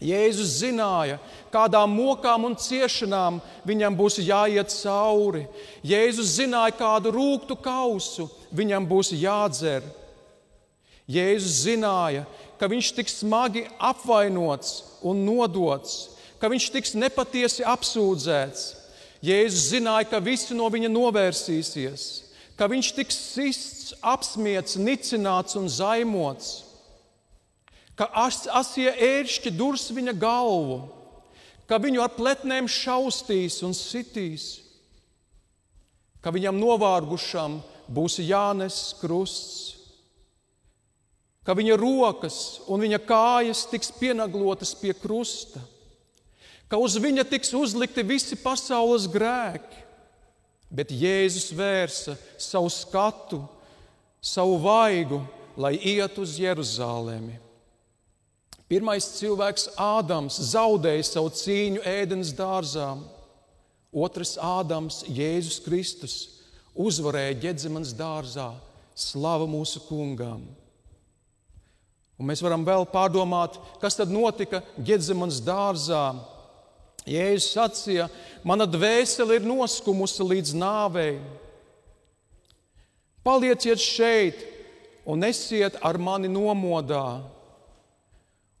Jēzus 0.00 0.58
zināja, 0.62 1.18
kādām 1.52 1.92
mokām 1.94 2.48
un 2.48 2.56
ciešanām 2.58 3.40
viņam 3.68 3.96
būs 3.98 4.18
jāiet 4.24 4.72
cauri. 4.74 5.44
Jēzus 5.86 6.38
zināja, 6.38 6.74
kādu 6.78 7.12
rūktu 7.14 7.58
kausu 7.62 8.28
viņam 8.50 8.88
būs 8.88 9.12
jādzer. 9.14 9.84
Jēzus 11.10 11.62
zināja, 11.66 12.24
ka 12.58 12.70
viņš 12.70 12.92
tiks 12.96 13.20
smagi 13.22 13.66
apvainots 13.78 14.80
un 15.06 15.24
nodots, 15.26 16.16
ka 16.38 16.50
viņš 16.50 16.68
tiks 16.74 16.96
nepatiesi 16.98 17.66
apsūdzēts. 17.66 18.68
Jēzus 19.22 19.68
zināja, 19.70 20.08
ka 20.10 20.18
visi 20.18 20.54
no 20.58 20.66
viņa 20.70 20.90
novērsīsies, 20.90 22.06
ka 22.58 22.66
viņš 22.70 22.90
tiks 22.96 23.18
sists, 23.36 23.92
apspiesti, 24.02 24.82
nicināts 24.82 25.54
un 25.58 25.68
zaimots, 25.70 26.62
ka 27.98 28.08
as, 28.24 28.44
asie 28.48 28.88
ēršķi 28.90 29.52
durs 29.56 29.90
viņa 29.92 30.14
galvu, 30.18 30.80
ka 31.66 31.78
viņu 31.82 32.02
ar 32.04 32.14
pletnēm 32.16 32.68
šaustīs 32.70 33.60
un 33.66 33.76
sitīs, 33.76 34.62
ka 36.22 36.32
viņam 36.34 36.58
novārgušam 36.60 37.60
būs 37.92 38.18
jānes 38.22 38.92
krusts 39.00 39.82
ka 41.46 41.54
viņa 41.58 41.76
rokas 41.78 42.62
un 42.70 42.82
viņa 42.82 43.00
kājas 43.06 43.66
tiks 43.70 43.90
pienaglotas 43.98 44.74
pie 44.78 44.94
krusta, 44.94 45.60
ka 46.70 46.78
uz 46.78 46.96
viņa 47.02 47.26
tiks 47.28 47.52
uzlikti 47.54 48.04
visi 48.06 48.38
pasaules 48.38 49.08
grēki. 49.10 49.80
Bet 50.72 50.88
Jēzus 50.88 51.50
vērsa 51.52 52.14
savu 52.40 52.70
skatu, 52.72 53.42
savu 54.24 54.54
vaigu, 54.62 55.18
lai 55.60 55.74
iet 55.76 56.16
uz 56.16 56.38
Jeruzalemi. 56.40 57.36
Pirmais 58.72 59.04
cilvēks, 59.18 59.66
Ādams, 59.76 60.38
zaudēja 60.48 61.04
savu 61.04 61.28
cīņu 61.36 61.82
ēdienas 61.84 62.30
dārzā. 62.32 62.86
Otrs 63.92 64.38
Ādams, 64.40 65.02
Jēzus 65.12 65.58
Kristus, 65.60 66.14
uzvarēja 66.72 67.34
ģedzemes 67.42 67.90
dārzā. 67.98 68.46
Slava 68.96 69.44
mūsu 69.44 69.82
kungam! 69.84 70.46
Un 72.16 72.30
mēs 72.30 72.40
varam 72.40 72.64
vēl 72.64 72.86
pārdomāt, 72.88 73.58
kas 73.82 73.98
tad 73.98 74.08
notika 74.08 74.62
Gedzemanas 74.80 75.42
dārzā. 75.44 76.06
Jēzus 77.04 77.50
sacīja, 77.52 78.08
mana 78.40 78.64
dvēsele 78.64 79.36
ir 79.36 79.44
noskumusi 79.52 80.24
līdz 80.32 80.54
nāvei. 80.56 81.18
Palieciet 83.20 83.84
šeit 83.84 84.40
un 85.04 85.28
esiet 85.28 85.76
ar 85.84 86.00
mani 86.00 86.32
nomodā. 86.32 87.20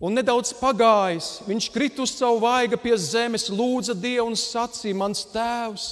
Un 0.02 0.16
nedaudz 0.18 0.50
pagājis, 0.58 1.36
viņš 1.46 1.68
krita 1.70 2.02
uz 2.02 2.16
savu 2.16 2.40
vaigu 2.42 2.78
pie 2.82 2.96
zemes, 2.98 3.46
lūdza 3.52 3.94
Dievu 3.94 4.26
un 4.32 4.38
sacīja: 4.38 4.98
Mans 4.98 5.22
tēvs, 5.30 5.86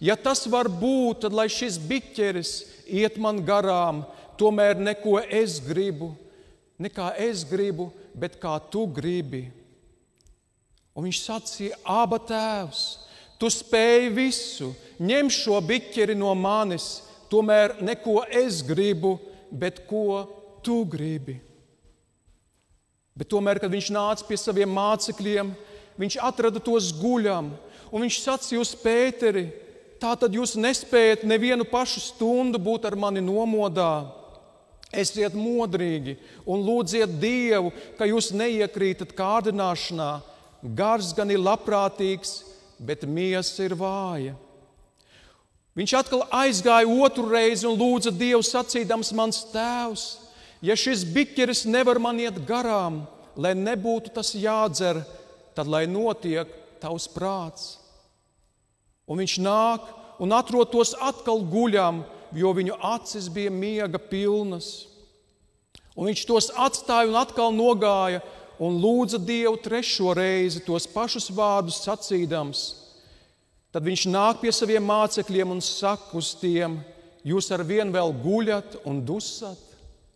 ja 0.00 0.16
tas 0.16 0.46
var 0.48 0.70
būt, 0.70 1.26
tad 1.26 1.36
lai 1.36 1.50
šis 1.52 1.76
biķeris 1.76 2.54
iet 2.88 3.20
man 3.20 3.42
garām, 3.44 4.06
tomēr 4.40 4.80
neko 4.80 5.20
es 5.28 5.60
gribu 5.60 6.14
ne 6.80 6.88
kā 6.88 7.12
es 7.20 7.44
gribu, 7.44 7.90
bet 8.16 8.38
kā 8.40 8.56
tu 8.72 8.86
gribi. 8.88 9.44
Un 10.96 11.06
viņš 11.06 11.20
sacīja, 11.22 11.78
aba 11.84 12.18
tēvs, 12.24 12.84
tu 13.40 13.50
spēj 13.52 14.08
visu, 14.16 14.72
ņem 15.00 15.28
šo 15.32 15.60
biķeri 15.64 16.16
no 16.18 16.32
manis, 16.34 17.02
tomēr 17.30 17.76
neko 17.84 18.22
es 18.42 18.62
gribu, 18.66 19.18
bet 19.52 19.84
ko 19.90 20.24
tu 20.64 20.82
gribi. 20.88 21.36
Bet 23.20 23.28
tomēr, 23.28 23.58
kad 23.60 23.68
viņš 23.68 23.90
nāca 23.92 24.24
pie 24.24 24.38
saviem 24.40 24.70
mācekļiem, 24.72 25.50
viņš 26.00 26.14
atrada 26.24 26.62
tos 26.64 26.86
guļam, 26.96 27.50
un 27.92 28.06
viņš 28.06 28.16
sacīja 28.22 28.62
uz 28.62 28.70
Pēteri, 28.80 29.50
tā 30.00 30.14
tad 30.16 30.32
jūs 30.32 30.54
nespējat 30.56 31.26
nevienu 31.28 31.66
pašu 31.68 32.00
stundu 32.00 32.56
būt 32.56 32.88
ar 32.88 32.96
mani 32.96 33.20
nomodā. 33.20 34.08
Esiet 34.90 35.36
modrīgi 35.36 36.16
un 36.48 36.64
lūdziet 36.64 37.12
Dievu, 37.20 37.74
ka 37.98 38.08
jūs 38.08 38.32
neiekrītat 38.34 39.12
kārdināšanā. 39.14 40.08
Gars 40.74 41.12
gan 41.16 41.30
ir 41.30 41.44
labprātīgs, 41.44 42.40
bet 42.80 43.04
miesa 43.04 43.68
ir 43.68 43.76
vāja. 43.76 44.32
Viņš 45.76 45.94
atkal 46.00 46.24
aizgāja 46.40 46.88
otru 46.88 47.28
reizi 47.30 47.68
un 47.68 47.76
lūdza 47.78 48.10
Dievu, 48.16 48.42
sacīdams, 48.42 49.12
mans 49.14 49.44
tēvs, 49.52 50.08
ja 50.60 50.76
šis 50.76 51.04
biķeris 51.08 51.64
nevar 51.68 52.00
man 52.02 52.20
iet 52.20 52.38
garām, 52.48 53.04
lai 53.36 53.54
nebūtu 53.56 54.12
tas 54.14 54.34
jādzer, 54.36 55.02
tad 55.56 55.70
lai 55.70 55.86
notiek 55.88 56.48
tavs 56.80 57.08
prāts. 57.12 57.76
Un 59.10 59.20
viņš 59.20 59.36
nāk 59.42 59.88
un 60.22 60.34
atrod 60.36 60.70
tos 60.72 60.92
atkal 61.00 61.42
guļam, 61.50 62.04
jo 62.36 62.52
viņu 62.54 62.76
acis 62.92 63.28
bija 63.32 63.50
miega 63.50 63.98
pilnas. 63.98 64.86
Un 65.96 66.10
viņš 66.10 66.26
tos 66.28 66.50
atstāja 66.54 67.10
un 67.10 67.18
atkal 67.18 67.50
nogāja 67.54 68.20
un 68.60 68.76
lūdza 68.80 69.18
Dievu 69.18 69.56
trešo 69.64 70.12
reizi 70.14 70.62
tos 70.64 70.86
pašus 70.86 71.30
vārdus 71.34 71.80
sacīdams. 71.86 72.62
Tad 73.70 73.86
viņš 73.86 74.06
nāk 74.10 74.40
pie 74.42 74.52
saviem 74.54 74.84
mācekļiem 74.86 75.54
un 75.54 75.62
saka 75.64 76.16
uz 76.18 76.34
tiem: 76.38 76.78
Jūs 77.26 77.50
ar 77.54 77.64
vienu 77.66 77.94
vēl 77.94 78.14
guļat 78.22 78.80
un 78.88 79.02
dusat? 79.06 79.69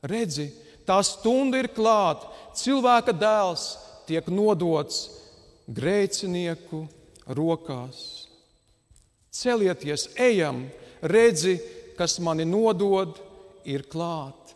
Redzi, 0.04 0.50
tā 0.84 0.98
stunda 1.06 1.62
ir 1.62 1.70
klāta, 1.72 2.28
cilvēka 2.56 3.14
dēls 3.16 3.64
tiek 4.08 4.26
nodots 4.28 5.06
grēcinieku 5.66 6.84
rokās. 7.32 8.28
Celieties, 9.34 10.10
ejam, 10.20 10.66
redzi, 11.02 11.56
kas 11.98 12.18
mani 12.20 12.44
nodod, 12.44 13.16
ir 13.64 13.86
klāt. 13.88 14.52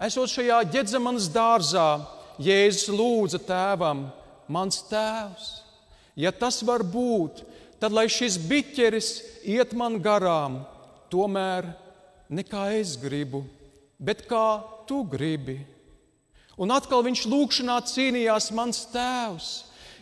Esot 0.00 0.30
šajā 0.32 0.62
ģedzamanas 0.72 1.28
dārzā, 1.34 1.88
Jēzus 2.38 2.92
lūdza 2.94 3.40
tēvam, 3.42 4.04
mans 4.46 4.78
tēvs, 4.86 5.48
ja 6.14 6.30
tas 6.30 6.60
var 6.62 6.84
būt, 6.86 7.42
tad 7.82 7.94
lai 7.94 8.06
šis 8.06 8.38
biķeris 8.48 9.08
iet 9.42 9.74
man 9.74 9.98
garām, 10.02 10.60
tomēr 11.10 11.66
ne 12.30 12.44
kā 12.46 12.68
es 12.78 12.94
gribu, 13.00 13.42
bet 13.98 14.24
kā 14.30 14.62
tu 14.88 15.02
gribi. 15.04 15.58
Un 16.58 16.72
atkal 16.74 17.04
viņš 17.06 17.26
lūgšanā 17.30 17.78
cīnījās, 17.86 18.50
mans 18.54 18.86
tēvs, 18.90 19.48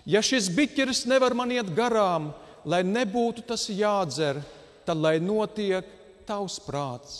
ja 0.08 0.22
šis 0.24 0.48
biķeris 0.56 1.04
nevar 1.10 1.36
man 1.36 1.52
iet 1.52 1.72
garām, 1.76 2.30
lai 2.64 2.80
nebūtu 2.86 3.44
tas 3.48 3.66
jādzer, 3.68 4.40
tad 4.88 5.00
lai 5.00 5.18
notiek 5.20 5.84
tavs 6.28 6.58
prāts. 6.64 7.16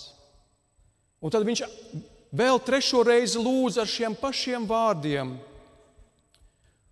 Un 1.20 1.32
tad 1.32 1.44
viņš 1.46 1.62
vēl 2.36 2.60
trešo 2.64 3.02
reizi 3.06 3.40
lūdza 3.40 3.84
ar 3.84 3.90
šiem 3.90 4.16
pašiem 4.18 4.66
vārdiem. 4.68 5.36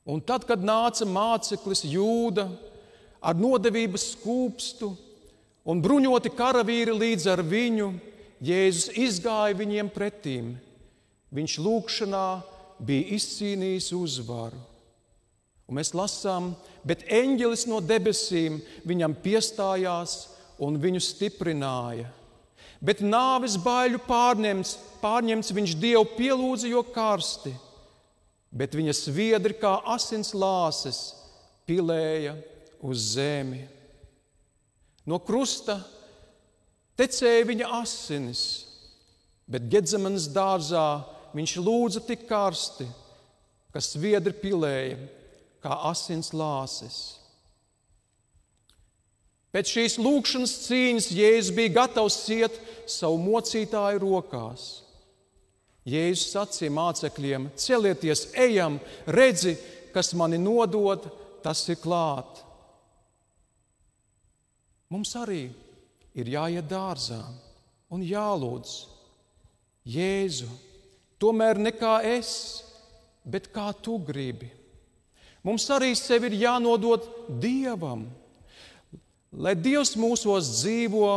Un 0.05 0.21
tad, 0.21 0.45
kad 0.45 0.61
nāca 0.61 1.07
māceklis 1.09 1.85
Jūda 1.89 2.49
ar 3.25 3.37
nodevības 3.41 4.11
skūpstu 4.13 4.91
un 5.65 5.81
bruņoti 5.81 6.33
karavīri 6.37 6.93
līdz 6.93 7.31
ar 7.33 7.41
viņu, 7.41 7.89
Jēzus 8.45 8.91
izgāja 8.99 9.57
viņiem 9.57 9.89
pretīm. 9.95 10.55
Viņš 11.35 11.57
lūgšanā 11.65 12.29
bija 12.85 13.17
izcīnījis 13.17 13.91
uzvaru. 13.97 14.61
Un 15.65 15.79
mēs 15.79 15.95
lasām, 15.97 16.53
bet 16.85 17.07
eņģelis 17.09 17.65
no 17.71 17.81
debesīm 17.81 18.59
viņam 18.85 19.17
piestājās 19.25 20.17
un 20.63 20.77
viņu 20.81 21.01
stiprināja. 21.03 22.11
Bet 22.85 23.01
nāves 23.01 23.57
baiļu 23.65 24.03
pārņemts, 24.05 24.75
pārņemts 25.01 25.55
viņš 25.57 25.77
Dievu 25.81 26.05
pielūdza, 26.19 26.69
jo 26.69 26.83
karsti, 26.85 27.55
bet 28.53 28.77
viņa 28.77 28.93
sviedri 28.99 29.57
kā 29.57 29.79
asins 29.95 30.35
lāses 30.37 31.15
pilēja 31.65 32.37
uz 32.85 33.15
zemi. 33.15 33.63
No 35.09 35.17
krusta 35.21 35.79
tecēja 36.99 37.49
viņa 37.49 37.73
asinis, 37.81 38.45
bet 39.51 39.67
Gedzemanas 39.71 40.29
dārzā 40.33 40.87
viņš 41.35 41.57
lūdza 41.61 42.05
tik 42.07 42.29
karsti, 42.29 42.87
ka 43.75 43.83
sviedri 43.83 44.35
pilēja 44.39 44.99
kā 45.65 45.77
asins 45.91 46.31
lāses. 46.37 46.99
Pēc 49.55 49.71
šīs 49.71 49.99
lūkšanas 50.03 50.53
cīņas 50.65 51.11
Jēzus 51.15 51.55
bija 51.55 51.75
gatavs 51.77 52.17
iet 52.35 52.57
savu 52.91 53.21
mocītāju 53.23 54.03
rokās. 54.03 54.65
Jēzus 55.87 56.33
sacīja 56.33 56.73
mācekļiem: 56.75 57.51
Celieties, 57.61 58.29
ejam, 58.41 58.81
redzi, 59.07 59.55
kas 59.95 60.11
mani 60.19 60.41
nodod, 60.43 61.07
tas 61.45 61.63
ir 61.71 61.79
klāt. 61.79 62.41
Mums 64.91 65.15
arī 65.19 65.45
ir 65.45 65.64
jāiet 66.15 66.69
dārzā 66.71 67.21
un 67.91 68.03
jālūdz 68.07 68.75
Jēzu. 69.85 70.49
Tomēr 71.21 71.59
ne 71.61 71.73
kā 71.75 71.99
es, 72.07 72.31
bet 73.25 73.51
kā 73.53 73.71
tu 73.83 73.99
gribi. 73.99 74.51
Mums 75.45 75.67
arī 75.73 75.93
sevi 75.97 76.31
ir 76.31 76.39
jānodod 76.47 77.05
Dievam 77.41 78.07
lai 79.35 79.55
Dievs 79.59 79.95
mūsos 79.99 80.51
dzīvo 80.61 81.11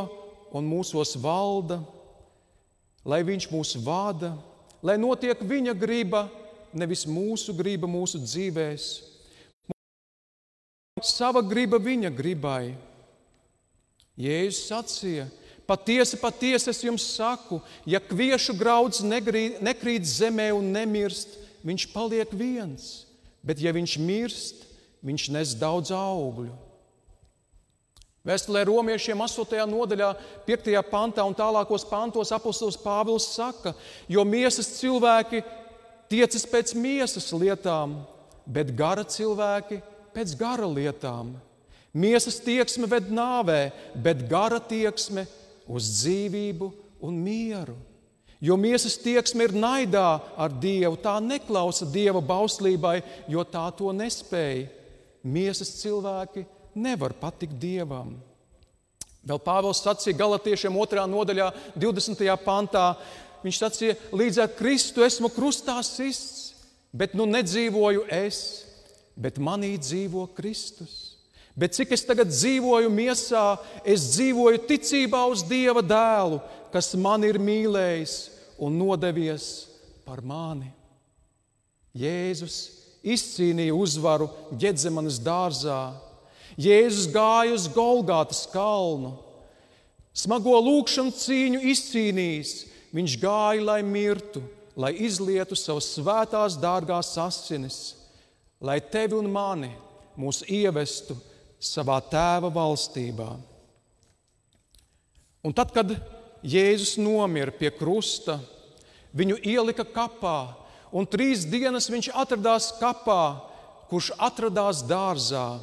un 0.57 0.67
mūsos 0.67 1.15
valda, 1.21 1.79
lai 3.07 3.21
Viņš 3.25 3.49
mūs 3.51 3.75
vada, 3.85 4.33
lai 4.81 4.97
notiek 4.99 5.41
Viņa 5.41 5.75
griba, 5.77 6.27
nevis 6.73 7.05
mūsu 7.07 7.55
griba 7.57 7.89
mūsu 7.89 8.21
dzīvēs. 8.23 8.87
Sava 11.05 11.43
griba 11.45 11.77
Viņa 11.79 12.11
gribai. 12.13 12.73
Jēzus 14.17 14.63
sacīja, 14.71 15.27
patiesi, 15.69 16.17
patiesi 16.17 16.71
es 16.71 16.79
jums 16.81 17.05
saku, 17.13 17.59
ja 17.85 18.01
kviešu 18.01 18.55
grauds 18.57 19.03
negrīt, 19.05 19.59
nekrīt 19.61 20.07
zemē 20.09 20.49
un 20.57 20.71
nemirst, 20.73 21.35
viņš 21.67 21.85
paliek 21.93 22.31
viens, 22.33 23.05
bet 23.45 23.61
ja 23.61 23.73
viņš 23.75 23.97
mirst, 24.01 24.63
viņš 25.05 25.27
nes 25.35 25.53
daudz 25.59 25.93
augļu. 25.93 26.55
Vēstulē 28.27 28.65
romiešiem 28.67 29.21
8. 29.23 29.61
nodaļā, 29.71 30.09
5. 30.49 30.73
pantā 30.89 31.23
un 31.23 31.35
tālākos 31.37 31.85
pantos 31.87 32.33
apustulis 32.35 32.75
Pāvils 32.81 33.29
saka, 33.37 33.71
jo 34.11 34.25
miesas 34.27 34.73
cilvēki 34.81 35.45
tiecas 36.11 36.43
pēc 36.49 36.73
miesas 36.75 37.29
lietām, 37.31 38.01
bet 38.43 38.73
gara 38.75 39.05
cilvēki 39.07 39.79
pēc 40.15 40.35
gara 40.39 40.67
lietām. 40.67 41.37
Miesas 41.93 42.39
tieksme 42.43 42.89
ved 42.89 43.11
nāvē, 43.13 43.71
bet 43.95 44.25
gara 44.29 44.59
tieksme 44.59 45.25
uz 45.67 45.87
dzīvību 46.01 46.71
un 47.03 47.19
mieru. 47.23 47.77
Jo 48.41 48.53
miesas 48.59 48.99
tieksme 49.01 49.47
ir 49.47 49.55
naidā 49.57 50.19
ar 50.37 50.53
Dievu, 50.53 50.97
tā 51.01 51.15
neklausa 51.23 51.87
Dieva 51.89 52.21
bauslībai, 52.21 52.99
jo 53.29 53.41
tā 53.49 53.65
to 53.77 53.89
nespēja. 53.95 54.67
Miesas 55.25 55.73
cilvēki 55.79 56.45
nevar 56.77 57.15
patikt 57.17 57.57
Dievam. 57.57 58.13
Vēl 59.27 59.41
Pāvils 59.43 59.81
sacīja 59.83 60.15
Galatiešiem 60.21 60.77
2. 60.77 61.07
nodaļā, 61.09 61.49
20. 61.75 62.21
pantā. 62.45 62.85
Viņš 63.41 63.57
sacīja, 63.63 63.97
līdz 64.15 64.39
ar 64.43 64.53
Kristu 64.55 65.03
esmu 65.05 65.31
krustā 65.33 65.75
sists, 65.85 66.53
bet 66.93 67.17
nu 67.17 67.25
nedzīvoju 67.29 68.05
es, 68.13 68.39
bet 69.17 69.41
manī 69.41 69.73
dzīvo 69.81 70.29
Kristus. 70.37 71.06
Bet 71.57 71.73
cik 71.73 71.95
es 71.95 72.05
tagad 72.05 72.29
dzīvoju 72.29 72.89
miesā, 72.93 73.57
es 73.81 74.11
dzīvoju 74.13 74.61
ticībā 74.69 75.23
uz 75.31 75.41
Dieva 75.47 75.81
dēlu, 75.81 76.37
kas 76.73 76.91
man 76.93 77.25
ir 77.25 77.39
mīlējis 77.41 78.17
un 78.61 78.77
nodevies 78.77 79.65
par 80.05 80.21
mani. 80.21 80.69
Jēzus 81.97 82.59
izcīnīja 83.01 83.73
uzvaru 83.73 84.29
Gedzemanas 84.59 85.17
dārzā 85.23 85.81
Jēzus 86.57 87.05
gāja 87.13 87.53
uz 87.53 87.67
Golgātas 87.69 88.47
kalnu. 88.49 89.13
Smago 90.17 90.55
lūkšanu 90.57 91.13
cīņu 91.13 91.59
izcīnījis, 91.69 92.53
viņš 92.97 93.17
gāja, 93.21 93.61
lai 93.61 93.81
mirtu, 93.85 94.41
lai 94.73 94.95
izlietu 95.05 95.53
savas 95.53 95.91
svētās, 95.93 96.57
dārgās 96.57 97.11
asinis, 97.21 97.77
lai 98.57 98.79
tevi 98.81 99.19
un 99.19 99.29
mani 99.29 99.69
mūs 100.17 100.41
ievestu 100.49 101.13
savā 101.59 101.97
tēva 102.11 102.51
valstībā. 102.53 103.31
Un 105.45 105.55
tad, 105.55 105.71
kad 105.73 105.93
Jēzus 106.45 106.97
nomira 107.01 107.53
pie 107.55 107.71
krusta, 107.73 108.37
viņu 109.17 109.39
ielika 109.47 109.85
kapā, 109.87 110.53
un 110.93 111.07
trīs 111.09 111.45
dienas 111.49 111.89
viņš 111.89 112.11
atradās 112.13 112.71
kapā, 112.81 113.39
kurš 113.89 114.11
atradās 114.19 114.83
dārzā. 114.85 115.57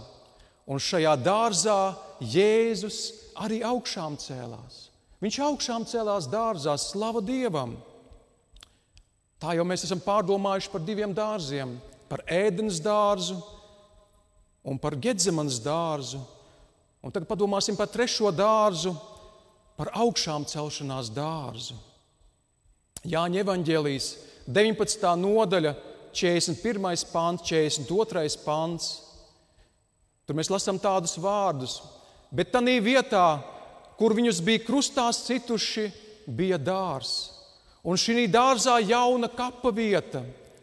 Un 0.64 0.80
šajā 0.80 1.12
dārzā 1.20 1.78
Jēzus 2.24 3.00
arī 3.36 3.60
augšām 3.66 4.16
cēlās. 4.20 4.88
Viņš 5.20 5.40
augšām 5.46 5.84
cēlās 5.88 6.28
dārzā, 6.28 6.76
slava 6.80 7.20
Dievam. 7.24 7.76
Tā 9.40 9.54
jau 9.58 9.64
mēs 9.68 9.84
esam 9.84 10.00
pārdomājuši 10.00 10.70
par 10.72 10.82
diviem 10.84 11.12
dārziem- 11.14 11.76
par 12.10 12.22
ēdienas 12.28 12.80
dārzu 12.80 13.36
un 14.64 14.80
par 14.80 14.96
Gedzemanas 14.96 15.60
dārzu. 15.62 16.20
Un 17.04 17.12
tagad 17.12 17.28
padomāsim 17.28 17.76
par 17.76 17.90
trešo 17.92 18.30
dārzu, 18.32 18.94
par 19.76 19.90
augšām 19.92 20.46
celšanās 20.48 21.10
dārzu. 21.12 21.76
Jāņa 23.04 23.42
evanģēlijas 23.42 24.06
19. 24.48 25.10
nodaļa, 25.20 25.74
41. 26.14 27.04
pāns, 27.12 27.42
42. 27.44 28.38
pāns. 28.46 28.86
Tur 30.24 30.38
mēs 30.38 30.48
lasām 30.48 30.78
tādus 30.80 31.18
vārdus, 31.20 31.82
bet 32.32 32.54
tajā 32.54 32.78
vietā, 32.80 33.26
kur 33.98 34.14
viņus 34.16 34.40
bija 34.46 34.62
krustā 34.64 35.10
situši, 35.12 35.90
bija 36.24 36.56
dārzs. 36.56 37.34
Un 37.84 38.00
šī 38.00 38.24
dārzā 38.32 38.78
jauna 38.80 39.28
kapa 39.28 39.68
vieta, 39.74 40.22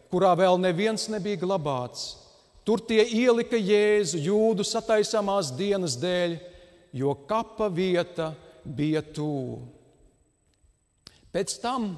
kurā 0.09 0.33
vēl 0.39 0.57
neviens 0.57 1.05
nebija 1.13 1.37
glabāts. 1.43 2.20
Tur 2.65 2.81
tie 2.85 3.01
ielika 3.03 3.57
Jēzu 3.57 4.19
jūdu 4.21 4.65
sataisāmās 4.67 5.49
dienas 5.57 5.95
dēļ, 5.97 6.37
jo 6.93 7.15
kapa 7.27 7.71
vieta 7.73 8.31
bija 8.63 9.01
tuvu. 9.01 9.63
Pēc 11.31 11.55
tam, 11.63 11.95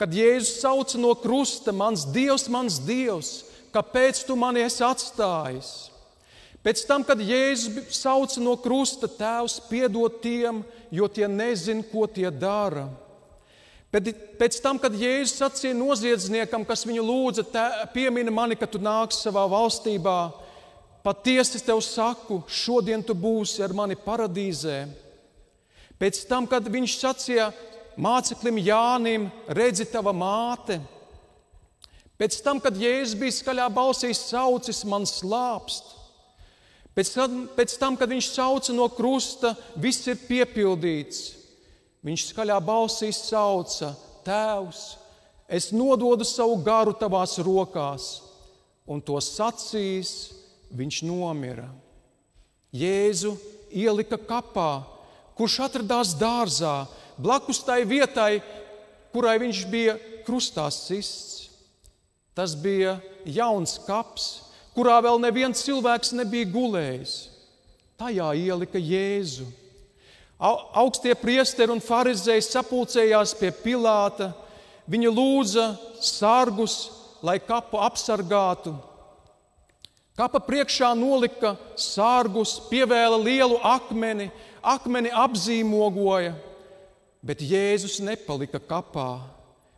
kad 0.00 0.14
Jēzus 0.16 0.58
sauca 0.64 0.98
no 0.98 1.12
krusta: 1.14 1.74
Mans 1.76 2.06
Dievs, 2.10 2.48
mans 2.50 2.80
Dievs, 2.82 3.44
kāpēc 3.74 4.24
tu 4.26 4.36
mani 4.36 4.64
esi 4.64 4.82
atstājis? 4.82 5.72
Pēc 6.62 6.84
tam, 6.86 7.04
kad 7.06 7.18
Jēzus 7.18 7.94
sauca 7.98 8.42
no 8.42 8.56
krusta, 8.58 9.10
Tēvs 9.10 9.60
piedod 9.68 10.20
tiem, 10.22 10.62
jo 10.90 11.08
tie 11.10 11.28
nezina, 11.30 11.82
ko 11.92 12.06
tie 12.06 12.30
dara. 12.30 12.88
Bet 13.92 14.08
pēc 14.40 14.56
tam, 14.64 14.78
kad 14.80 14.94
Jēzus 14.96 15.36
sacīja 15.36 15.76
noziedzniekam, 15.76 16.62
kas 16.64 16.86
viņu 16.88 17.02
lūdza, 17.04 17.44
piemini 17.92 18.32
mani, 18.32 18.56
kad 18.56 18.70
tu 18.72 18.80
nāksi 18.80 19.26
savā 19.26 19.42
valstībā, 19.52 20.16
patiesi 21.04 21.58
es 21.58 21.66
tev 21.66 21.82
saku, 21.84 22.40
šodien 22.48 23.04
tu 23.04 23.12
būsi 23.12 23.60
ar 23.60 23.74
mani 23.76 23.98
paradīzē. 24.00 24.86
Pēc 26.00 26.22
tam, 26.30 26.48
kad 26.48 26.64
viņš 26.72 26.94
sacīja 27.02 27.50
māceklim 28.00 28.62
Jānim, 28.64 29.28
redzi 29.52 29.84
tava 29.92 30.14
māte. 30.16 30.80
Pēc 32.16 32.40
tam, 32.40 32.62
kad 32.64 32.80
Jēzus 32.80 33.18
bija 33.20 33.36
skaļā 33.42 33.68
balsī 33.76 34.14
saucis, 34.16 34.86
man 34.88 35.04
slāpst. 35.04 35.98
Pēc 36.96 37.12
tam, 37.12 37.36
pēc 37.56 37.76
tam, 37.80 38.00
kad 38.00 38.08
viņš 38.08 38.32
sauca 38.32 38.72
no 38.72 38.88
krusta, 38.92 39.52
viss 39.76 40.08
ir 40.08 40.16
piepildīts. 40.24 41.41
Viņš 42.02 42.26
skaļā 42.32 42.58
balsī 42.64 43.12
sauca: 43.14 43.92
Tēvs, 44.26 44.82
es 45.46 45.70
nododu 45.74 46.26
savu 46.26 46.58
garu 46.64 46.94
tavās 46.98 47.36
rokās, 47.42 48.22
un 48.86 49.02
to 49.02 49.18
sacīs, 49.22 50.32
viņš 50.74 51.02
nomira. 51.06 51.68
Jēzu 52.72 53.36
ielika 53.70 54.16
kapā, 54.16 54.82
kurš 55.36 55.58
atradās 55.66 56.14
dārzā, 56.18 56.86
blakus 57.20 57.60
tai 57.62 57.82
vietai, 57.88 58.40
kurai 59.12 59.36
viņš 59.42 59.64
bija 59.70 59.98
krustā 60.26 60.68
sists. 60.72 61.50
Tas 62.32 62.54
bija 62.56 62.96
jauns 63.28 63.76
kaps, 63.84 64.28
kurā 64.72 64.96
vēl 65.04 65.20
neviens 65.20 65.60
cilvēks 65.66 66.14
nebija 66.16 66.48
gulējis. 66.48 67.16
Tajā 68.00 68.30
ielika 68.40 68.80
Jēzu. 68.80 69.44
Augstie 70.42 71.14
priesteri 71.14 71.70
un 71.70 71.82
farizēji 71.82 72.42
sapulcējās 72.48 73.36
pie 73.38 73.52
Pilāta. 73.54 74.32
Viņi 74.90 75.12
lūdza 75.14 75.66
sargus, 76.02 76.90
lai 77.22 77.38
kapu 77.38 77.78
apsargātu. 77.78 78.74
Kapa 80.18 80.42
priekšā 80.42 80.90
nolika 80.98 81.54
sārgus, 81.78 82.58
pievēla 82.68 83.16
lielu 83.22 83.56
akmeni, 83.64 84.28
akmeni 84.60 85.12
apzīmogoja, 85.14 86.34
bet 87.24 87.40
Jēzus 87.40 88.00
nepalika 88.04 88.60
kapā. 88.60 89.22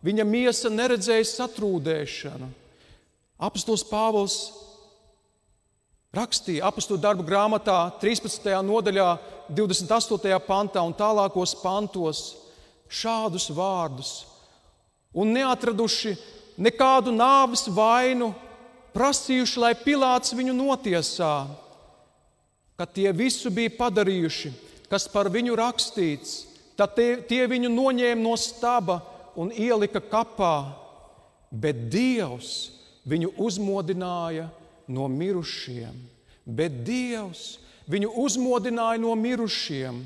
Viņa 0.05 0.25
miesa 0.27 0.73
neredzēja 0.73 1.29
satrūdēšanu. 1.29 2.49
Apostols 3.45 3.85
Pāvils 3.87 4.39
rakstīja 6.15 6.69
apakstu 6.69 6.97
darbu 7.01 7.25
grāmatā, 7.27 7.91
13. 8.01 8.47
nodaļā, 8.65 9.09
28. 9.51 10.39
pantā 10.47 10.83
un 10.85 10.95
tālākos 10.97 11.55
pantos 11.61 12.23
šādus 12.89 13.51
vārdus. 13.55 14.13
Un 15.15 15.35
neatraduši 15.35 16.15
nekādu 16.59 17.13
nāves 17.15 17.67
vainu, 17.71 18.33
prasījuši, 18.95 19.61
lai 19.61 19.75
Pilārs 19.79 20.35
viņu 20.35 20.55
notiesā, 20.57 21.35
ka 22.79 22.87
tie 22.87 23.11
visu 23.15 23.51
bija 23.55 23.73
padarījuši, 23.79 24.53
kas 24.91 25.07
par 25.11 25.31
viņu 25.31 25.57
rakstīts. 25.59 26.43
Tad 26.75 26.97
tie, 26.97 27.11
tie 27.23 27.45
viņu 27.51 27.71
noņēma 27.71 28.23
no 28.23 28.35
staba 28.39 28.99
un 29.39 29.53
ielika 29.55 30.03
kapā, 30.03 30.75
bet 31.51 31.87
Dievs 31.91 32.75
viņu 33.07 33.31
uzmodināja 33.39 34.49
no 34.89 35.09
mirušiem, 35.09 35.95
bet 36.45 36.83
Dievs 36.85 37.59
viņu 37.91 38.13
uzmodināja 38.25 39.01
no 39.03 39.15
mirušiem. 39.19 40.03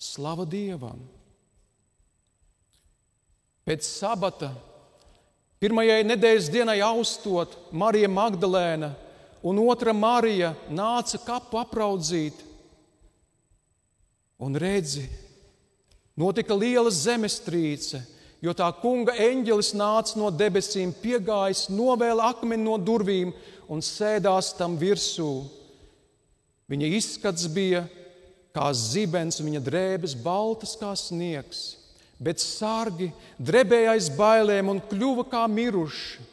Slava 0.00 0.46
Dievam! 0.48 1.00
Pēc 3.68 3.84
sabata, 3.84 4.48
pirmajai 5.60 6.00
nedēļas 6.08 6.48
dienai 6.50 6.78
austot, 6.82 7.52
Marija 7.70 8.08
Magdalēna 8.10 8.94
un 9.46 9.60
otra 9.62 9.92
Marija 9.94 10.54
nāca 10.72 11.20
kapu 11.22 11.60
apraudzīt. 11.60 12.40
Un 14.40 14.56
redzi, 14.56 15.04
notika 16.16 16.56
liela 16.56 16.90
zemestrīce 16.90 18.00
jo 18.44 18.54
tā 18.56 18.68
kunga 18.80 19.14
eņģelis 19.20 19.74
nāca 19.76 20.18
no 20.18 20.30
debesīm, 20.32 20.94
piegājis, 21.02 21.68
novēla 21.72 22.30
akmeni 22.32 22.64
no 22.64 22.78
durvīm 22.80 23.34
un 23.70 23.82
sēdās 23.84 24.52
tam 24.58 24.74
virsū. 24.80 25.44
Viņa 26.70 26.88
izskats 26.98 27.46
bija 27.50 27.84
kā 28.54 28.70
zibens, 28.74 29.38
viņa 29.42 29.62
drēbes 29.62 30.16
baltas 30.18 30.74
kā 30.78 30.90
sniegs, 30.98 31.78
bet 32.18 32.42
sārgi 32.42 33.10
drebēja 33.38 33.94
aiz 33.94 34.10
bailēm 34.14 34.72
un 34.74 34.82
kļuva 34.90 35.26
kā 35.30 35.46
miruši. 35.50 36.26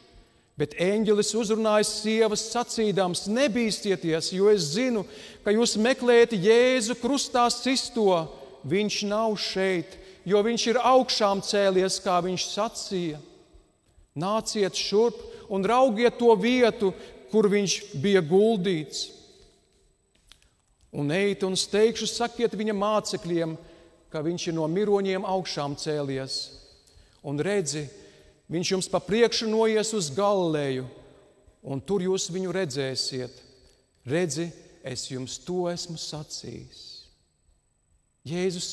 Bet 0.58 0.74
eņģelis 0.82 1.28
uzrunāja 1.38 1.86
sievas, 1.86 2.42
sacīdams: 2.50 3.28
Nebīsties, 3.30 4.32
jo 4.34 4.48
es 4.50 4.72
zinu, 4.72 5.04
ka 5.44 5.54
jūs 5.54 5.76
meklējat 5.78 6.34
Jēzu 6.34 6.96
krustā 6.98 7.44
sisto. 7.54 8.24
Viņš 8.66 8.96
nav 9.06 9.36
šeit, 9.38 9.94
jo 10.26 10.40
viņš 10.42 10.64
ir 10.72 10.80
augšām 10.82 11.44
cēlies, 11.46 12.00
kā 12.02 12.18
viņš 12.26 12.48
sacīja. 12.50 13.20
Nāciet 14.18 14.74
šurp 14.74 15.20
un 15.54 15.62
raugiet 15.62 16.18
to 16.18 16.34
vietu, 16.34 16.90
kur 17.32 17.48
viņš 17.50 17.78
bija 18.02 18.22
guldīts. 18.24 19.08
Un 20.92 21.12
ejiet 21.12 21.44
un 21.44 21.56
steigšu, 21.58 22.08
sakiet 22.08 22.54
viņa 22.56 22.74
mācekļiem, 22.76 23.56
ka 24.08 24.22
viņš 24.24 24.48
ir 24.48 24.56
no 24.56 24.64
miroņiem 24.72 25.26
augšām 25.28 25.76
cēlies. 25.76 26.38
Un 27.28 27.40
redzi, 27.44 27.84
viņš 28.48 28.72
jums 28.72 28.88
pa 28.88 29.00
priekšu 29.04 29.50
noies 29.50 29.92
uz 29.96 30.08
Galileju, 30.16 30.86
un 31.62 31.82
tur 31.84 32.04
jūs 32.06 32.30
viņu 32.32 32.54
redzēsiet. 32.56 33.44
Redzi, 34.08 34.48
es 34.82 35.10
jums 35.10 35.36
to 35.44 35.66
esmu 35.68 35.98
sacījis. 36.00 36.84
Jēzus 38.28 38.68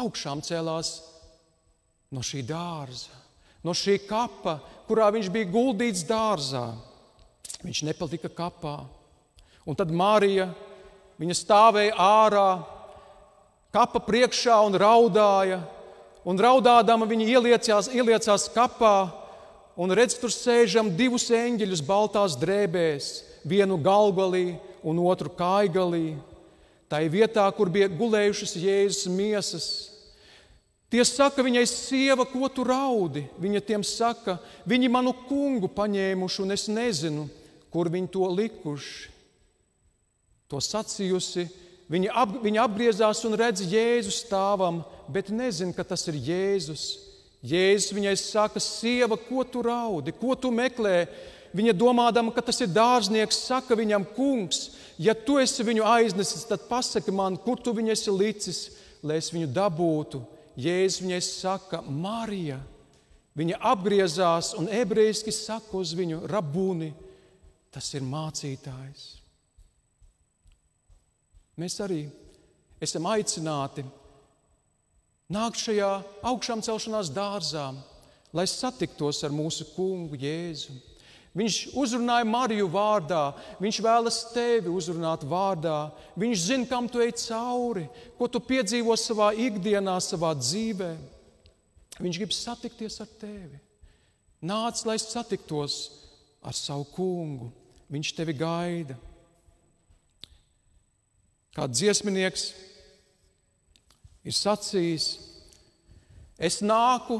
augšām 0.00 0.40
cēlās 0.44 0.94
no 2.10 2.24
šī 2.24 2.42
dārza, 2.46 3.12
no 3.64 3.74
šī 3.76 3.98
kapa, 4.08 4.58
kurā 4.88 5.10
viņš 5.12 5.28
bija 5.32 5.50
guldīts 5.52 6.06
dārzā. 6.08 6.70
Viņš 7.60 7.82
nepalika 7.84 8.30
kapā. 8.32 8.78
Un 9.68 9.76
tad 9.76 9.92
Marija, 9.92 10.48
viņa 11.20 11.36
stāvēja 11.36 11.96
ārā, 12.00 12.48
kapa 13.74 14.00
priekšā 14.02 14.56
un 14.64 14.78
raudāja. 14.80 15.60
Un 16.24 16.36
raudādama 16.36 17.08
viņa 17.08 17.26
ieliecās, 17.32 17.88
ieliecās 17.96 18.48
kapā 18.52 19.10
un 19.80 19.92
redz, 19.96 20.18
tur 20.20 20.32
sēžam 20.32 20.90
divus 20.96 21.30
eņģeļus 21.32 21.84
baltās 21.86 22.36
drēbēs, 22.40 23.12
vienu 23.48 23.78
galgalī 23.80 24.58
un 24.84 25.00
otru 25.00 25.32
kaigalī. 25.32 26.18
Tā 26.90 27.00
ir 27.04 27.12
vietā, 27.14 27.46
kur 27.56 27.70
bija 27.72 27.88
gulējušas 27.88 28.56
Jēzus 28.58 29.08
miesas. 29.14 29.66
Tie 30.90 31.04
saka, 31.06 31.44
viņai 31.46 31.62
sieva, 31.70 32.26
ko 32.26 32.48
tu 32.50 32.64
raudi? 32.66 33.22
Viņa 33.38 33.60
tiem 33.62 33.84
saka, 33.86 34.40
viņi 34.68 34.90
manu 34.90 35.14
kungu 35.28 35.70
paņēmuši, 35.70 36.40
un 36.42 36.56
es 36.56 36.66
nezinu, 36.66 37.28
kur 37.72 37.90
viņi 37.90 38.10
to 38.12 38.26
likuši. 38.34 39.10
To 40.50 40.58
sacījusi, 40.58 41.46
viņa, 41.90 42.10
ap, 42.10 42.32
viņa 42.42 42.64
apgriezās 42.66 43.22
un 43.28 43.36
redz 43.38 43.62
Jēzu 43.70 44.10
stāvam, 44.10 44.80
bet 45.06 45.30
nezina, 45.30 45.74
ka 45.76 45.84
tas 45.86 46.02
ir 46.10 46.18
Jēzus. 46.18 46.86
Jēzus 47.46 47.94
viņai 47.94 48.16
saka, 48.18 48.60
sieva, 48.60 49.16
ko 49.16 49.44
tu 49.46 49.62
raudi, 49.64 50.12
ko 50.12 50.34
tu 50.34 50.50
meklē? 50.52 51.06
Viņa 51.54 51.74
domādama, 51.74 52.34
ka 52.34 52.42
tas 52.46 52.60
ir 52.62 52.70
dārznieks, 52.70 53.38
saka 53.46 53.78
viņam, 53.78 54.04
kungs, 54.14 54.72
ja 54.98 55.14
tu 55.14 55.38
esi 55.42 55.64
viņu 55.66 55.86
aiznesis, 55.86 56.44
tad 56.46 56.66
pasaki 56.68 57.14
man, 57.14 57.38
kur 57.38 57.58
tu 57.58 57.72
viņu 57.74 57.94
esi 57.94 58.14
licis, 58.14 58.60
lai 59.02 59.18
es 59.22 59.30
viņu 59.34 59.48
dabūtu. 59.54 60.20
Jēzus 60.60 61.02
viņai 61.02 61.22
saka, 61.24 61.80
Marija. 61.86 62.58
Viņa 63.38 63.60
apgriezās 63.70 64.50
un 64.58 64.66
ebrejiski 64.66 65.32
saka 65.32 65.78
uz 65.78 65.94
viņu, 65.96 66.24
rabūni, 66.28 66.90
tas 67.74 67.88
ir 67.94 68.06
mācītājs. 68.06 69.06
Mēs 71.60 71.76
arī 71.84 72.04
esam 72.82 73.06
aicināti 73.10 73.84
nākt 75.30 75.60
šajā 75.60 75.90
augšām 76.30 76.62
celšanās 76.64 77.10
dārzā, 77.14 77.70
lai 78.34 78.46
satiktos 78.48 79.20
ar 79.26 79.34
mūsu 79.34 79.68
kungu 79.74 80.18
Jēzu. 80.18 80.74
Viņš 81.36 81.56
uzrunāja 81.78 82.26
Mariju 82.26 82.66
vārdā, 82.72 83.28
viņš 83.62 83.76
vēlas 83.86 84.16
tevi 84.34 84.72
uzrunāt 84.72 85.22
vārdā. 85.30 85.92
Viņš 86.18 86.42
zina, 86.42 86.66
kam 86.66 86.88
tu 86.90 86.98
ej 87.04 87.12
cauri, 87.22 87.84
ko 88.18 88.26
tu 88.26 88.40
piedzīvo 88.42 88.96
savā 88.98 89.30
ikdienā, 89.38 89.94
savā 90.02 90.32
dzīvē. 90.34 90.90
Viņš 92.00 92.18
grib 92.18 92.34
satikties 92.34 92.98
ar 93.04 93.10
tevi. 93.20 93.60
Nāc, 94.42 94.82
lai 94.88 94.98
satiktos 94.98 95.78
ar 96.42 96.56
savu 96.56 96.88
kungu. 96.96 97.52
Viņš 97.90 98.12
tevi 98.14 98.34
gaida. 98.38 98.94
Kā 101.50 101.66
dziesminieks 101.66 102.52
ir 104.22 104.36
sacījis, 104.36 105.06
es 106.38 106.60
nāku 106.62 107.18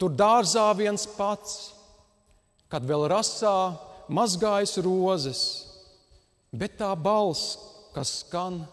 tur 0.00 0.10
dārzā 0.10 0.66
viens 0.74 1.06
pats, 1.14 1.70
kad 2.70 2.82
vēl 2.86 3.06
rasā 3.12 3.54
mazgājas 4.10 4.78
rozes, 4.82 5.42
bet 6.50 6.78
tā 6.80 6.90
balss, 6.98 7.58
kas 7.94 8.20
skan 8.24 8.64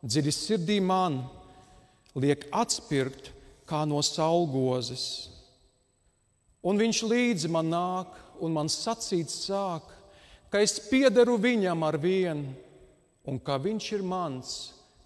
dziļi 0.00 0.32
sirdī 0.32 0.78
man, 0.80 1.20
liek 2.16 2.46
atspirkt 2.54 3.32
kā 3.68 3.82
no 3.88 4.00
saulgozes. 4.04 5.28
Un 6.66 6.80
viņš 6.80 7.02
līdzi 7.04 7.50
man 7.52 7.68
nāk, 7.70 8.16
un 8.40 8.56
man 8.56 8.70
sacīt 8.72 9.30
sāk, 9.32 9.95
ka 10.50 10.62
es 10.64 10.78
piederu 10.90 11.36
viņam 11.40 11.84
ar 11.86 11.98
vienu 12.00 12.54
un 13.26 13.38
ka 13.42 13.58
Viņš 13.58 13.92
ir 13.98 14.02
mans 14.06 14.54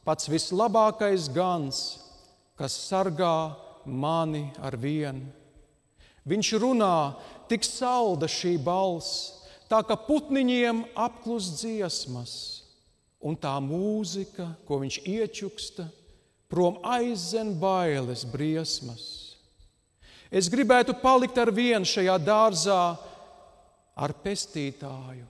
pats 0.04 0.28
vislabākais 0.28 1.28
gans, 1.32 2.00
kas 2.58 2.76
sargā 2.88 3.56
mani 3.84 4.50
ar 4.60 4.76
vienu. 4.76 5.28
Viņš 6.28 6.50
runā, 6.60 7.16
tik 7.48 7.64
salda 7.64 8.28
šī 8.28 8.56
balss, 8.60 9.40
tā 9.70 9.80
ka 9.86 9.96
putniņiem 9.96 10.84
apklus 10.98 11.48
dziesmas, 11.60 12.34
un 13.20 13.36
tā 13.36 13.54
mūzika, 13.64 14.50
ko 14.68 14.80
viņš 14.82 15.00
iečuksta, 15.08 15.88
prom 16.50 16.80
aizen 16.84 17.54
bailes, 17.60 18.26
briesmas. 18.28 19.04
Es 20.30 20.50
gribētu 20.50 20.94
palikt 21.00 21.38
ar 21.40 21.50
vienu 21.54 21.88
šajā 21.88 22.16
dārzā, 22.22 22.82
ar 24.00 24.14
pestītāju, 24.24 25.26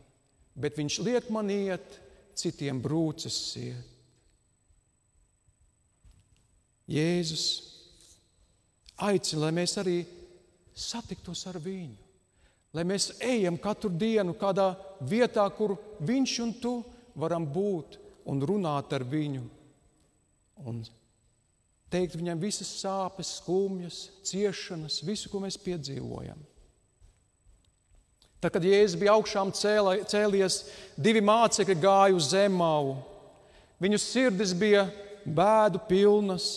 bet 0.54 0.78
viņš 0.78 0.98
liek 1.06 1.30
man 1.34 1.50
iet 1.50 1.96
citiem 2.38 2.80
brūces 2.82 3.36
siet. 3.52 3.86
Jēzus 6.90 7.44
aicina, 9.06 9.44
lai 9.44 9.52
mēs 9.60 9.76
arī 9.78 10.00
satiktos 10.74 11.44
ar 11.46 11.60
viņu, 11.62 11.94
lai 12.74 12.84
mēs 12.86 13.12
ejam 13.22 13.58
katru 13.62 13.92
dienu 13.94 14.34
kādā 14.38 14.72
vietā, 15.06 15.44
kur 15.54 15.76
viņš 16.06 16.34
un 16.42 16.54
tu 16.62 16.74
varam 17.14 17.46
būt 17.46 17.98
un 18.30 18.42
runāt 18.46 18.92
ar 18.96 19.06
viņu. 19.06 19.44
Un 20.66 20.82
teikt 21.90 22.18
viņam 22.18 22.42
visas 22.42 22.70
sāpes, 22.82 23.36
skumjas, 23.38 24.08
ciešanas, 24.26 25.00
visu, 25.06 25.30
ko 25.30 25.40
mēs 25.42 25.58
piedzīvojam. 25.62 26.42
Tad, 28.40 28.54
kad 28.54 28.64
Jēzus 28.64 28.96
bija 28.96 29.14
augšām 29.18 29.52
cēlies, 29.52 30.62
divi 30.96 31.20
mācekļi 31.20 31.76
gāja 31.76 32.16
uz 32.16 32.30
zemālu. 32.32 32.96
Viņu 33.80 34.00
sirdis 34.00 34.54
bija 34.56 34.86
bēdu 35.24 35.82
pilnas. 35.88 36.48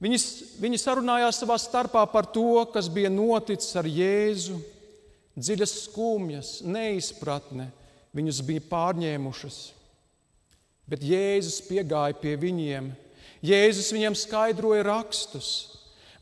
Viņi, 0.00 0.20
viņi 0.60 0.80
sarunājās 0.80 1.40
savā 1.40 1.56
starpā 1.60 2.02
par 2.12 2.28
to, 2.32 2.64
kas 2.72 2.88
bija 2.92 3.12
noticis 3.12 3.76
ar 3.76 3.88
Jēzu. 3.88 4.56
Dziļas 5.36 5.72
skumjas, 5.84 6.50
neizpratne 6.64 7.68
viņus 8.16 8.40
bija 8.48 8.64
pārņēmušas. 8.70 9.58
Bet 10.88 11.04
Jēzus 11.04 11.60
piegāja 11.66 12.16
pie 12.16 12.36
viņiem. 12.40 12.88
Jēzus 13.44 13.92
viņiem 13.92 14.16
skaidroja 14.16 14.84
rakstus. 14.86 15.50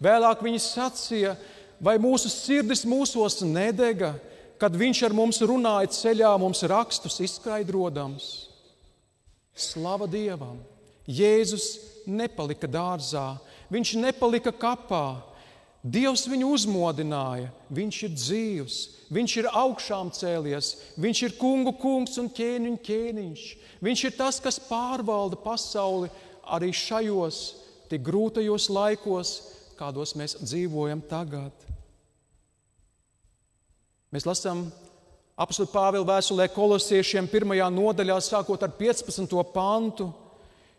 Vēlāk 0.03 0.43
viņi 0.43 0.63
sacīja, 0.63 1.35
vai 1.79 1.95
mūsu 2.03 2.31
sirdis 2.33 2.83
mūsos 2.89 3.39
nedega, 3.47 4.15
kad 4.61 4.77
viņš 4.77 5.03
ar 5.09 5.15
mums 5.17 5.41
runāja 5.45 5.91
ceļā, 5.95 6.31
mums 6.41 6.63
rakstus 6.71 7.21
izskaidrodams. 7.25 8.31
Slava 9.55 10.09
Dievam! 10.11 10.59
Jēzus 11.05 11.67
nepalika 12.09 12.69
dārzā, 12.71 13.37
viņš 13.73 13.97
nepalika 14.01 14.53
kapā. 14.57 15.21
Dievs 15.85 16.23
viņu 16.33 16.49
uzmodināja, 16.57 17.51
viņš 17.77 17.97
ir 18.07 18.13
dzīvs, 18.17 18.77
viņš 19.13 19.35
ir 19.43 19.49
augšām 19.53 20.09
cēlies, 20.17 20.71
viņš 20.97 21.21
ir 21.27 21.35
kungu 21.37 21.75
kungs 21.77 22.17
un 22.23 22.31
ķēniņu 22.33 22.81
ķēniņš. 22.87 23.43
Viņš 23.85 24.05
ir 24.09 24.17
tas, 24.17 24.41
kas 24.41 24.57
pārvalda 24.65 25.37
pasauli 25.45 26.09
arī 26.57 26.73
šajos 26.73 27.43
tik 27.91 28.01
grūtajos 28.07 28.71
laikos, 28.73 29.35
kādos 29.77 30.17
mēs 30.17 30.39
dzīvojam 30.41 31.05
tagad. 31.11 31.53
Mēs 34.15 34.29
lasām 34.29 34.69
apakstu 35.35 35.65
Pāvila 35.73 36.07
vēstulē 36.07 36.45
kolosiešiem 36.55 37.27
pirmajā 37.27 37.67
nodaļā, 37.75 38.21
sākot 38.23 38.63
ar 38.63 38.71
15. 38.79 39.33
pantu. 39.51 40.07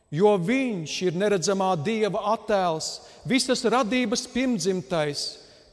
Jo 0.08 0.38
viņš 0.40 0.94
ir 1.10 1.18
neredzamā 1.20 1.74
dieva 1.84 2.22
attēls, 2.32 3.02
visas 3.28 3.66
radības 3.68 4.24
pirmdzimtais, 4.32 5.26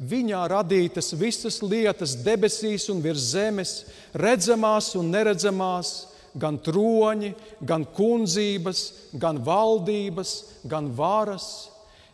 viņā 0.03 0.41
radītas 0.51 1.13
visas 1.21 1.61
lietas, 1.63 2.17
debesīs 2.27 2.89
un 2.91 3.05
virs 3.05 3.31
zemes, 3.37 3.77
redzamās 4.11 4.91
un 4.99 5.15
neredzamās, 5.15 5.95
gan 6.35 6.59
troņi, 6.59 7.35
gan 7.63 7.87
kundzības, 7.95 8.85
gan 9.15 9.39
valdības, 9.39 10.37
gan 10.67 10.91
varas. 10.99 11.51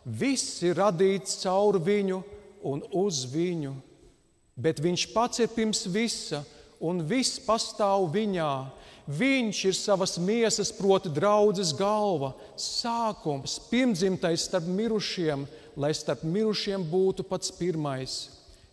Viss 0.05 0.61
ir 0.61 0.77
radīts 0.77 1.41
caur 1.41 1.81
viņu 1.81 2.21
un 2.69 2.85
uz 3.01 3.25
viņu 3.33 3.79
bet 4.59 4.81
viņš 4.83 5.05
pats 5.13 5.39
ir 5.39 5.51
pirms 5.55 5.85
visa, 5.87 6.43
un 6.79 7.01
viss 7.07 7.39
pastāv 7.43 8.09
viņā. 8.13 8.53
Viņš 9.09 9.59
ir 9.65 9.73
savas 9.73 10.19
miesas, 10.21 10.69
proti, 10.75 11.09
draudzes 11.09 11.71
galva, 11.73 12.35
sākums, 12.59 13.57
pirmdzimtais 13.71 14.45
starp 14.45 14.67
mirušiem, 14.69 15.47
lai 15.79 15.95
starp 15.97 16.21
mirušiem 16.27 16.83
būtu 16.91 17.25
pats 17.25 17.49
pirmais. 17.55 18.19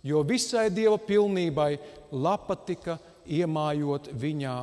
Jo 0.05 0.21
visai 0.27 0.69
dieva 0.71 0.99
pilnībai 1.01 1.79
lapa 2.13 2.59
tika 2.69 2.99
iemājot 3.25 4.11
viņā. 4.13 4.59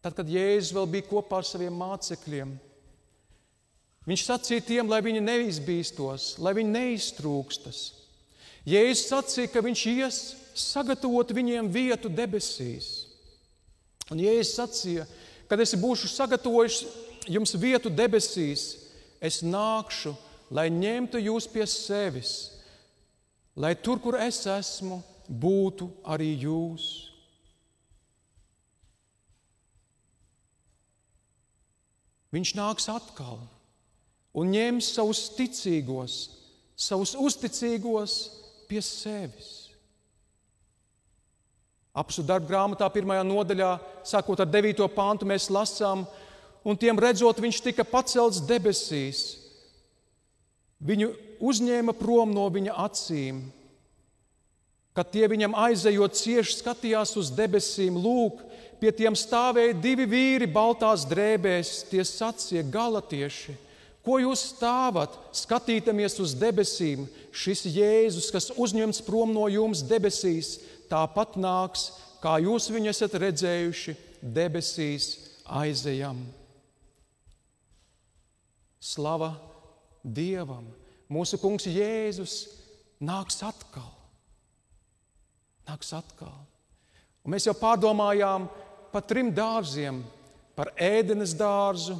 Tad, 0.00 0.14
kad 0.16 0.30
Jēzus 0.32 0.72
vēl 0.72 0.86
bija 0.94 1.08
kopā 1.10 1.42
ar 1.42 1.48
saviem 1.48 1.74
mācekļiem, 1.76 2.54
Viņš 4.08 4.22
sacīja 4.24 4.64
tiem, 4.64 4.88
lai 4.88 5.02
viņi 5.04 5.20
neizbīstos, 5.20 6.38
lai 6.40 6.54
viņi 6.56 6.72
neiztrūkstas. 6.72 7.80
Jēzus 8.68 9.10
sacīja, 9.10 9.50
ka 9.52 9.60
viņš 9.64 9.82
ies 9.92 10.20
sagatavot 10.56 11.34
viņiem 11.36 11.68
vietu 11.72 12.08
debesīs. 12.12 12.88
Un 14.10 14.22
Jēzus 14.22 14.56
sacīja, 14.56 15.04
kad 15.50 15.60
es 15.60 15.76
būšu 15.76 16.08
sagatavojis 16.08 16.80
jums 17.28 17.52
vietu 17.60 17.92
debesīs, 17.92 18.72
es 19.20 19.42
nākšu, 19.44 20.14
lai 20.50 20.70
ņemtu 20.72 21.20
jūs 21.20 21.46
pie 21.52 21.68
sevis, 21.68 22.34
lai 23.54 23.74
tur, 23.76 24.00
kur 24.00 24.16
es 24.16 24.40
esmu, 24.48 25.02
būtu 25.28 25.90
arī 26.08 26.32
jūs. 26.40 26.88
Viņš 32.32 32.56
nāks 32.56 32.86
atkal 32.90 33.42
un 34.36 34.52
ņems 34.54 34.92
savus 34.94 35.24
ticīgos, 35.36 36.18
savus 36.78 37.16
uzticīgos 37.18 38.16
pie 38.70 38.82
sevis. 38.84 39.70
Apsu 41.90 42.22
darba 42.22 42.46
grāmatā, 42.46 42.86
pirmajā 42.94 43.24
nodaļā, 43.26 43.70
sākot 44.06 44.38
ar 44.40 44.48
9. 44.48 44.84
pāntu, 44.94 45.26
mēs 45.26 45.48
lasām, 45.50 46.04
un 46.62 46.78
tiem 46.78 46.98
redzot, 47.02 47.40
viņš 47.42 47.62
tika 47.64 47.84
pacelts 47.84 48.38
debesīs. 48.46 49.24
Viņu 50.80 51.10
uzņēma 51.42 51.92
prom 51.98 52.30
no 52.32 52.46
viņa 52.52 52.76
acīm. 52.86 53.42
Kad 54.94 55.10
tie 55.14 55.26
viņam 55.30 55.56
aizejot 55.58 56.14
cieši 56.18 56.60
skatījās 56.60 57.16
uz 57.18 57.30
debesīm, 57.34 57.98
lūk, 57.98 58.40
pie 58.80 58.92
tiem 58.94 59.18
stāvēja 59.18 59.74
divi 59.82 60.06
vīri 60.08 60.48
baltās 60.50 61.04
drēbēs, 61.10 61.88
tie 61.90 62.06
sacīja 62.06 62.64
galatieši. 62.70 63.56
Ko 64.04 64.16
jūs 64.16 64.46
stāvat, 64.54 65.12
skatītamies 65.36 66.16
uz 66.24 66.32
debesīm? 66.38 67.04
Šis 67.36 67.66
Jēzus, 67.68 68.30
kas 68.32 68.48
uzņemts 68.56 69.02
prom 69.04 69.34
no 69.36 69.44
jums 69.52 69.82
debesīs, 69.84 70.56
tāpat 70.88 71.36
nāks, 71.36 71.90
kā 72.22 72.38
jūs 72.40 72.70
viņu 72.72 72.90
esat 72.94 73.16
redzējuši, 73.20 73.96
debesīs 74.22 75.12
aizejam. 75.44 76.22
Slava 78.80 79.34
Dievam! 80.00 80.64
Mūsu 81.10 81.36
kungs 81.42 81.66
Jēzus 81.68 82.46
nāks 83.02 83.42
atkal. 83.44 83.90
Nāks 85.68 85.92
atkal. 85.92 86.32
Un 87.20 87.34
mēs 87.34 87.44
jau 87.48 87.54
pārdomājām 87.58 88.46
par 88.92 89.04
trim 89.04 89.28
dārziem- 89.34 90.00
par 90.56 90.72
ēdenes 90.76 91.34
dārzu, 91.34 91.98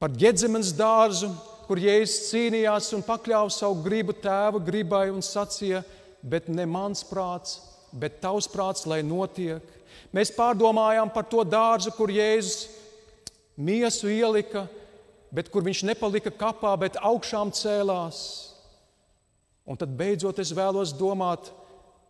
par 0.00 0.12
ģedzemes 0.14 0.72
dārzu, 0.76 1.30
kur 1.66 1.80
Jēzus 1.82 2.30
cīnījās 2.30 2.92
un 2.94 3.04
pakļāva 3.06 3.50
savu 3.50 3.80
gribu 3.84 4.14
tēva 4.14 4.60
gribai 4.62 5.08
un 5.10 5.22
sacīja, 5.24 5.82
bet 6.22 6.48
ne 6.48 6.66
mans 6.66 7.02
prāts, 7.06 7.58
bet 7.92 8.20
tavs 8.22 8.48
prāts, 8.50 8.86
lai 8.86 9.02
notiek. 9.02 9.62
Mēs 10.14 10.30
pārdomājām 10.34 11.10
par 11.12 11.26
to 11.30 11.42
dārzu, 11.46 11.92
kur 11.96 12.12
Jēzus 12.12 12.68
miesu 13.56 14.10
ielika 14.12 14.66
bet 15.36 15.50
kur 15.52 15.64
viņš 15.66 15.84
nepalika 15.90 16.32
kapā, 16.32 16.72
bet 16.80 16.98
augšām 17.02 17.52
cēlās. 17.54 18.20
Un 19.66 19.78
tad 19.78 19.92
beidzot 19.98 20.38
es 20.40 20.52
vēlos 20.54 20.94
domāt 20.96 21.50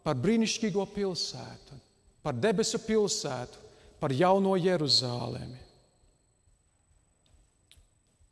par 0.07 0.19
brīnišķīgo 0.21 0.85
pilsētu, 0.95 1.79
par 2.23 2.37
debesu 2.37 2.79
pilsētu, 2.85 3.63
par 3.99 4.13
jauno 4.13 4.55
Jeruzalemi. 4.61 5.66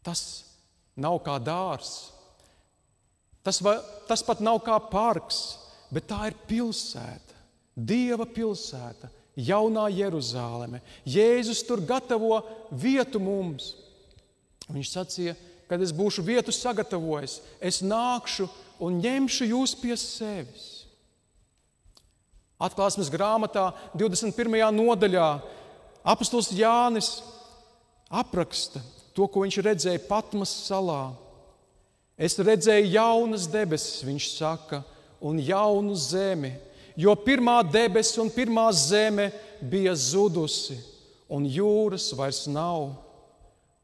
Tas 0.04 0.20
nav 1.00 1.18
kā 1.24 1.38
dārs, 1.42 2.12
tas, 3.44 3.60
va, 3.64 3.78
tas 4.08 4.22
pat 4.24 4.42
nav 4.44 4.60
kā 4.66 4.76
parks, 4.90 5.40
bet 5.92 6.08
tā 6.10 6.28
ir 6.30 6.38
pilsēta, 6.48 7.32
Dieva 7.74 8.22
pilsēta, 8.30 9.08
jaunā 9.34 9.88
Jeruzaleme. 9.90 10.78
Jēzus 11.02 11.64
tur 11.66 11.80
gatavo 11.82 12.38
vietu 12.70 13.18
mums. 13.18 13.72
Viņš 14.70 14.92
sacīja, 14.92 15.34
kad 15.66 15.82
es 15.82 15.90
būšu 15.90 16.22
vietu 16.22 16.54
sagatavojis, 16.54 17.40
es 17.58 17.80
nākšu 17.82 18.46
un 18.84 19.00
ņemšu 19.02 19.50
jūs 19.50 19.74
pie 19.80 19.96
sevis. 19.98 20.84
Atklāsmes 22.62 23.10
grāmatā, 23.10 23.72
21. 23.98 24.54
nodaļā, 24.78 25.28
apustulis 26.06 26.52
Jānis 26.54 27.16
apraksta 28.14 28.80
to, 29.14 29.28
ko 29.30 29.44
viņš 29.44 29.60
redzēja 29.62 30.02
Patmas 30.08 30.52
salā. 30.66 31.14
Es 32.18 32.36
redzēju 32.38 32.92
jaunas 32.94 33.46
debesis, 33.50 34.02
viņš 34.06 34.28
saka, 34.36 34.82
un 35.24 35.40
jaunu 35.42 35.94
zemi, 35.98 36.52
jo 36.98 37.14
pirmā 37.18 37.60
debesis 37.66 38.20
un 38.22 38.30
pirmā 38.30 38.68
zeme 38.74 39.30
bija 39.62 39.94
zudusi, 39.98 40.76
un 41.30 41.46
jūras 41.46 42.12
vairs 42.14 42.44
nav. 42.50 42.92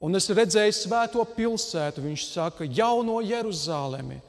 Un 0.01 0.16
es 0.16 0.31
redzēju 0.33 0.76
svēto 0.76 1.24
pilsētu, 1.37 2.05
viņš 2.05 2.26
saka, 2.31 2.64
jauno 2.64 3.18
Jeruzalemi, 3.20 4.20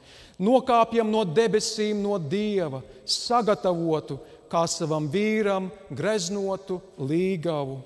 nokāpjam 0.42 1.08
no 1.08 1.22
debesīm, 1.24 2.02
no 2.02 2.18
dieva, 2.18 2.82
sagatavotu 3.06 4.18
kā 4.52 4.66
savam 4.68 5.06
vīram 5.08 5.70
greznotu 5.88 6.80
līgavu. 7.00 7.80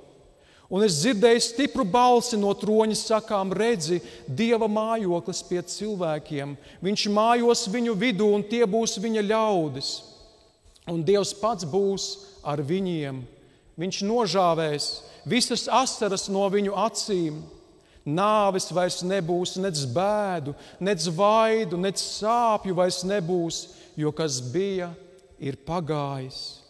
Un 0.67 0.83
es 0.83 0.99
dzirdēju 0.99 1.43
stipru 1.45 1.85
balsi 1.87 2.39
no 2.41 2.51
troņa 2.59 2.97
sakām, 2.99 3.53
redzi, 3.55 4.01
dieva 4.27 4.67
mājoklis 4.67 5.45
pie 5.47 5.61
cilvēkiem. 5.63 6.57
Viņš 6.83 7.07
mājos 7.15 7.67
viņu 7.71 7.95
vidū, 7.95 8.33
un 8.35 8.43
tie 8.43 8.65
būs 8.67 8.99
viņa 9.03 9.23
ļaudis. 9.29 9.91
Un 10.91 11.03
Dievs 11.07 11.33
pats 11.39 11.67
būs 11.67 12.09
ar 12.47 12.63
viņiem. 12.63 13.23
Viņš 13.79 14.03
nožāvēs 14.07 14.91
visas 15.27 15.67
asaras 15.71 16.29
no 16.31 16.47
viņu 16.51 16.75
acīm 16.79 17.43
Nāves 18.07 18.69
vairs 18.71 19.01
nebūs, 19.03 19.57
nec 19.59 19.81
bēdu, 19.91 20.53
nec 20.79 21.03
vaidu, 21.11 21.75
nec 21.75 21.99
sāpju 21.99 22.77
vairs 22.79 23.01
nebūs, 23.03 23.65
jo 23.99 24.13
kas 24.15 24.39
bija, 24.39 24.93
ir 25.43 25.59
pagājis. 25.67 26.63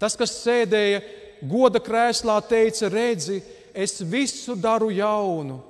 Tas, 0.00 0.16
kas 0.16 0.32
sēdēja 0.40 1.02
goda 1.42 1.80
krēslā, 1.82 2.38
teica: 2.48 2.88
Redzi, 2.92 3.40
es 3.74 4.00
visu 4.00 4.56
daru 4.56 4.90
jaunu. 4.94 5.60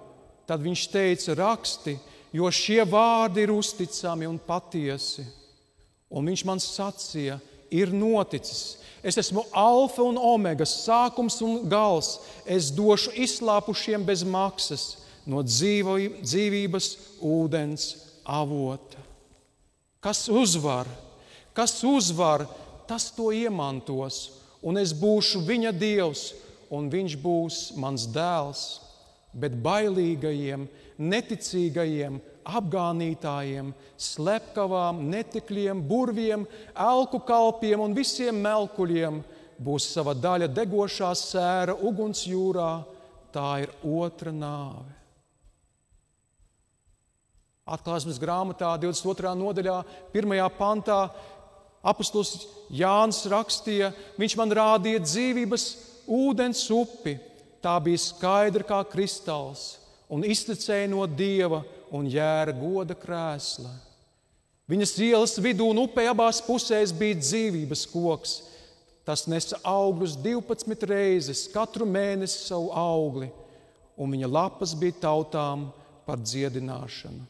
Tad 0.46 0.62
viņš 0.64 0.86
teica: 0.92 1.34
Raksti, 1.38 1.96
jo 2.32 2.50
šie 2.50 2.82
vārdi 2.84 3.46
ir 3.46 3.54
uzticami 3.54 4.28
un 4.28 4.38
patiesi. 4.38 5.24
Un 6.10 6.30
viņš 6.30 6.46
man 6.46 6.60
sacīja: 6.62 7.40
Ir 7.74 7.90
noticis, 7.90 8.76
Es 9.04 9.18
esmu 9.20 9.42
alfa 9.52 10.00
un 10.00 10.16
omega, 10.16 10.64
sākums 10.64 11.36
un 11.44 11.66
gals. 11.68 12.16
Es 12.48 12.70
došu 12.72 13.12
izslāpušiem 13.20 14.04
bez 14.08 14.22
maksas 14.24 14.84
no 15.28 15.42
dzīvības 15.44 16.88
ūdens 17.20 17.90
avota. 18.24 19.02
Kas 20.00 20.24
uzvar, 20.32 20.88
kas 21.52 21.76
uzvar, 21.84 22.46
tas 22.88 23.10
to 23.12 23.28
iemantos, 23.32 24.22
un 24.64 24.80
es 24.80 24.94
būšu 24.96 25.44
viņa 25.44 25.74
dievs, 25.76 26.32
un 26.72 26.88
viņš 26.92 27.18
būs 27.20 27.60
mans 27.80 28.08
dēls. 28.10 28.64
Bet 29.34 29.56
bailīgajiem, 29.58 30.68
neticīgajiem, 31.02 32.20
apgānītājiem, 32.44 33.72
slepkavām, 33.98 35.00
netikļiem, 35.10 35.80
burviem, 35.88 36.44
elku 36.74 37.18
kalpiem 37.26 37.82
un 37.82 37.96
visiem 37.96 38.38
melkuļiem 38.44 39.22
būs 39.58 39.88
sava 39.94 40.14
daļa 40.14 40.50
degošā 40.54 41.10
sēra 41.18 41.74
ugunsjūrā. 41.74 42.72
Tā 43.34 43.48
ir 43.64 43.72
otra 43.82 44.30
nāve. 44.30 44.92
Atklāsmes 47.64 48.18
grāmatā, 48.20 48.74
22. 48.76 49.30
nodaļā, 49.40 49.78
1. 50.12 50.34
pantā, 50.58 50.98
apustulis 51.84 52.48
Jānis 52.72 53.22
rakstīja, 53.30 53.92
viņš 54.18 54.36
man 54.40 54.52
rādīja 54.56 55.02
dzīvības 55.04 55.66
ūdens 56.08 56.64
upi. 56.72 57.18
Tā 57.64 57.78
bija 57.80 58.00
skaidra 58.00 58.64
kā 58.66 58.82
kristāls 58.88 59.74
un 60.12 60.24
iztecēja 60.26 60.88
no 60.92 61.04
dieva 61.08 61.62
un 61.94 62.08
jēra 62.10 62.52
goda 62.56 62.96
krēsla. 62.98 63.72
Viņas 64.68 64.94
ielas 65.04 65.36
vidū 65.44 65.68
un 65.72 65.82
upē 65.84 66.06
abās 66.08 66.40
pusēs 66.44 66.92
bija 66.96 67.18
dzīvības 67.20 67.84
koks. 67.92 68.34
Tas 69.04 69.26
nesa 69.28 69.58
augļus 69.68 70.16
12 70.24 70.86
reizes, 70.88 71.44
katru 71.52 71.84
mēnesi 71.84 72.46
savu 72.46 72.70
augli, 72.72 73.28
un 74.00 74.14
viņa 74.16 74.30
lapas 74.32 74.72
bija 74.80 74.96
tautām 75.02 75.66
par 76.06 76.22
dziedināšanu. 76.24 77.26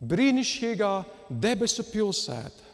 Brīnišķīgā 0.00 0.92
debesu 1.28 1.84
pilsēta. 1.90 2.69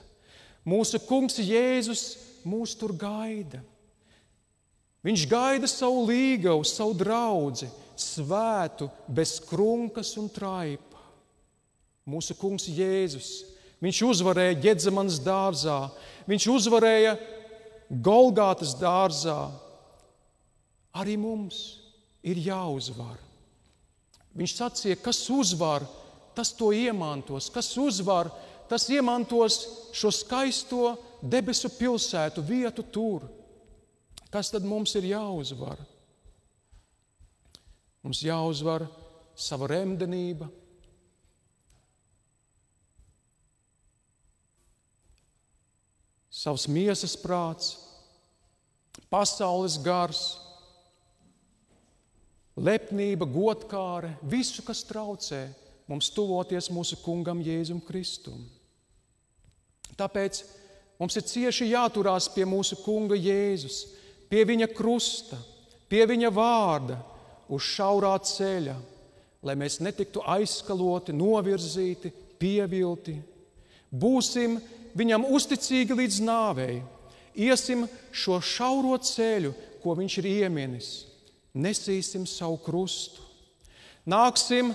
Mūsu 0.67 0.99
kungs 1.07 1.39
Jēzus 1.39 2.17
mūs 2.47 2.75
tur 2.79 2.95
gaida. 2.99 3.61
Viņš 5.07 5.27
gaida 5.31 5.69
savu 5.71 6.09
līgavu, 6.09 6.65
savu 6.67 6.97
draugu, 6.99 7.69
svētu, 7.97 8.89
bez 9.07 9.39
krunkas 9.47 10.11
un 10.19 10.27
traipa 10.33 10.97
mūsu 12.07 12.37
kungs 12.39 12.69
Jēzus. 12.71 13.31
Viņš 13.83 14.01
uzvarēja 14.09 14.59
Gedzemanas 14.63 15.19
dārzā, 15.21 15.91
viņš 16.27 16.49
uzvarēja 16.55 17.17
Golgātas 17.91 18.73
dārzā. 18.81 19.51
Arī 20.97 21.19
mums 21.21 21.77
ir 22.25 22.41
jāuzvar. 22.41 23.21
Viņš 24.37 24.55
sacīja, 24.57 24.99
kas 25.01 25.21
uzvar, 25.31 25.85
tas 26.37 26.51
to 26.57 26.73
iemantos, 26.75 27.51
kas 27.53 27.69
uzvar, 27.81 28.33
tas 28.33 28.56
iemantos 28.91 29.59
šo 29.95 30.11
skaisto 30.11 30.97
debesu 31.23 31.71
pilsētu, 31.79 32.43
vietu 32.43 32.83
tur. 32.83 33.27
Kas 34.31 34.51
tad 34.51 34.67
mums 34.67 34.95
ir 34.99 35.07
jāuzvar? 35.13 35.79
Mums 38.03 38.23
jāuzvar 38.23 38.87
sava 39.35 39.69
remdenība. 39.71 40.49
Savs 46.37 46.67
miesas 46.69 47.17
prāts, 47.17 47.73
pasaules 49.11 49.79
gars, 49.81 50.21
lepnība, 52.57 53.25
godkāre, 53.25 54.13
visu, 54.23 54.63
kas 54.67 54.85
traucē 54.85 55.47
mums 55.89 56.11
tuvoties 56.13 56.69
mūsu 56.73 56.99
kungam 57.03 57.41
Jēzum 57.45 57.81
Kristum. 57.85 58.45
Tāpēc 59.97 60.43
mums 61.01 61.17
ir 61.17 61.25
cieši 61.25 61.71
jāturās 61.73 62.29
pie 62.33 62.45
mūsu 62.49 62.79
kunga 62.83 63.17
Jēzus, 63.17 63.83
pie 64.29 64.45
viņa 64.49 64.69
krusta, 64.77 65.39
pie 65.89 66.05
viņa 66.09 66.33
vārda, 66.35 66.99
uz 67.49 67.63
šaurā 67.63 68.17
ceļa, 68.27 68.77
lai 69.47 69.55
mēs 69.59 69.79
netiktu 69.85 70.23
aizskaloti, 70.27 71.15
novirzīti, 71.15 72.11
pievilti. 72.41 73.17
Būsim 73.91 74.59
viņam 74.97 75.29
uzticīgi 75.31 75.97
līdz 75.97 76.21
nāvei, 76.27 76.81
iesim 77.37 77.87
šo 78.11 78.41
šauro 78.43 78.97
ceļu, 78.99 79.55
ko 79.83 79.95
viņš 79.95 80.19
ir 80.21 80.29
iemienis, 80.33 80.91
nesīsim 81.55 82.27
savu 82.27 82.59
krustu. 82.65 83.23
Nāksim 84.07 84.73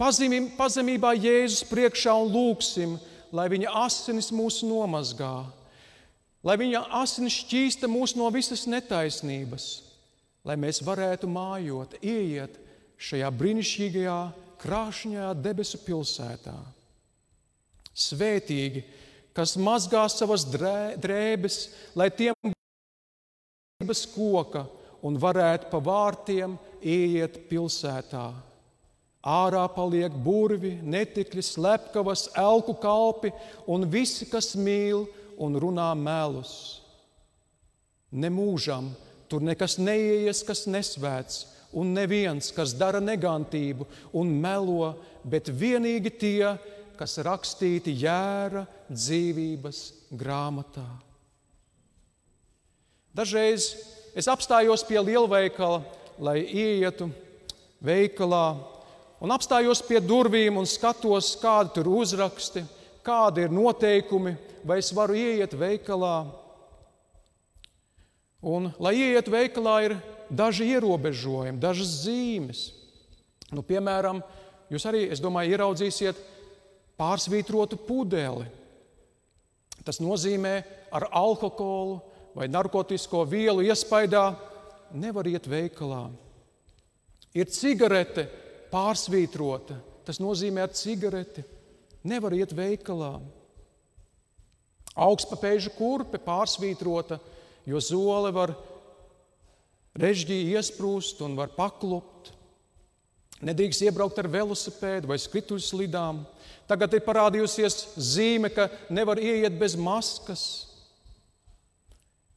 pazemībā 0.00 1.14
Jēzus 1.16 1.64
priekšā 1.68 2.14
un 2.24 2.32
lūgsim, 2.32 2.96
lai 3.34 3.48
viņa 3.50 3.72
asinis 3.82 4.30
mūs 4.34 4.60
nomazgā, 4.66 5.44
lai 6.46 6.54
viņa 6.60 6.84
asinis 7.00 7.40
šķīsta 7.42 7.90
mūs 7.90 8.14
no 8.18 8.28
visas 8.34 8.66
netaisnības, 8.70 9.66
lai 10.46 10.56
mēs 10.60 10.82
varētu 10.84 11.28
mājot, 11.30 11.98
ieiet 12.04 12.60
šajā 13.00 13.30
brīnišķīgajā, 13.34 14.18
krāšņajā 14.62 15.32
debesu 15.44 15.80
pilsētā. 15.84 16.54
Svētīgi, 17.94 18.84
kas 19.36 19.56
mazgā 19.60 20.04
savas 20.10 20.46
drēbes, 20.48 21.58
lai 21.98 22.08
tiem 22.14 22.34
būtu 23.82 24.14
koka 24.14 24.64
un 25.04 25.18
varētu 25.20 25.68
pa 25.72 25.80
vārtiem 25.84 26.56
ieiet 26.80 27.44
pilsētā. 27.50 28.30
Ārā 29.24 29.64
paliek 29.72 30.12
burvi, 30.12 30.74
netikļi, 30.84 31.42
slepkavas, 31.42 32.26
elku 32.36 32.74
kalpi 32.76 33.30
un 33.72 33.86
visi, 33.88 34.28
kas 34.28 34.52
mīl 34.60 35.06
un 35.40 35.56
runā 35.56 35.88
melus. 35.96 36.82
Nemūžam 38.12 38.92
tur 39.32 39.42
nekas 39.42 39.78
neieies, 39.80 40.44
kas 40.46 40.66
nesvēts, 40.68 41.46
un 41.74 41.94
neviens, 41.96 42.52
kas 42.54 42.74
dara 42.76 43.00
negantību 43.02 43.88
un 44.14 44.30
melo, 44.44 44.92
bet 45.24 45.48
vienīgi 45.48 46.12
tie, 46.20 46.52
kas 47.00 47.16
rakstīti 47.24 47.96
jēra 48.04 48.66
dzīvības 48.92 49.80
grāmatā. 50.14 50.86
Dažreiz 53.14 53.72
es 54.14 54.28
apstājos 54.30 54.84
pie 54.86 55.00
lielveikala, 55.00 55.80
lai 56.22 56.42
ietu 56.44 57.08
veikalā 57.82 58.73
un 59.24 59.32
apstājos 59.32 59.80
pie 59.86 60.02
durvīm 60.04 60.58
un 60.60 60.68
skatos, 60.68 61.32
kādi 61.40 61.78
tur 61.78 61.88
uzraksti, 61.96 62.64
kādi 63.04 63.46
ir 63.46 63.54
noteikumi, 63.54 64.34
vai 64.64 64.80
es 64.82 64.90
varu 64.96 65.16
ieiet 65.16 65.54
veikalā. 65.56 66.16
Un, 68.44 68.68
lai 68.76 68.92
ieiet 69.00 69.30
veikalā, 69.32 69.78
ir 69.86 69.96
daži 70.28 70.68
ierobežojumi, 70.74 71.60
dažas 71.60 72.02
zīmes. 72.04 72.66
Nu, 73.54 73.64
piemēram, 73.64 74.20
jūs 74.72 74.84
arī, 74.90 75.06
es 75.12 75.22
domāju, 75.24 75.54
ieraudzīsiet 75.56 76.20
pārsvītrotu 77.00 77.80
pudeli. 77.86 78.44
Tas 79.84 80.00
nozīmē, 80.04 80.58
ar 80.92 81.08
alkoholu 81.16 82.00
vai 82.36 82.48
narkotiku 82.52 83.24
vielu 83.28 83.64
iespaidā 83.64 84.34
nevar 84.92 85.28
iet 85.28 85.48
veikalā. 85.48 86.06
Ir 87.34 87.48
cigarete, 87.50 88.28
pārsvītrota. 88.74 89.78
Tas 90.04 90.20
nozīmē, 90.20 90.66
ar 90.66 90.74
cigareti 90.76 91.44
nevar 92.04 92.34
iet 92.36 92.52
veikalā. 92.56 93.16
Augstpapēža 94.94 95.72
kurpe 95.74 96.20
pārsvītrota, 96.22 97.18
jo 97.66 97.80
zole 97.82 98.30
var 98.34 98.52
režģī 99.98 100.40
iesprūst 100.54 101.22
un 101.24 101.38
var 101.38 101.54
paklupt. 101.56 102.32
Nedrīkst 103.44 103.82
iebraukt 103.84 104.18
ar 104.20 104.28
velosipēdu 104.30 105.10
vai 105.10 105.18
skrituļslidām. 105.20 106.22
Tagad 106.70 106.94
ir 106.96 107.02
parādījusies 107.04 107.80
zīme, 108.00 108.48
ka 108.54 108.70
nevar 108.88 109.20
ieiet 109.20 109.58
bez 109.58 109.74
maskas. 109.76 110.44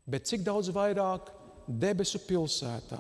Bet 0.08 0.28
cik 0.28 0.44
daudz 0.44 0.72
vairāk 0.74 1.30
debesu 1.68 2.20
pilsētā? 2.26 3.00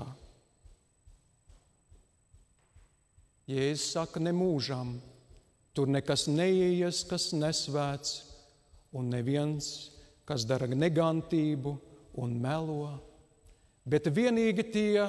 Jēzus 3.48 3.93
saka, 3.95 4.20
nemūžam, 4.20 4.98
tur 5.72 5.88
nekas 5.88 6.26
neieies, 6.28 7.06
kas 7.08 7.30
nesvēts, 7.32 8.18
un 8.91 9.08
neviens, 9.14 9.91
kas 10.28 10.43
dara 10.48 10.68
negantību 10.68 11.78
un 12.20 12.34
melo, 12.43 12.91
bet 13.88 14.10
vienīgi 14.12 14.66
tie, 14.74 15.06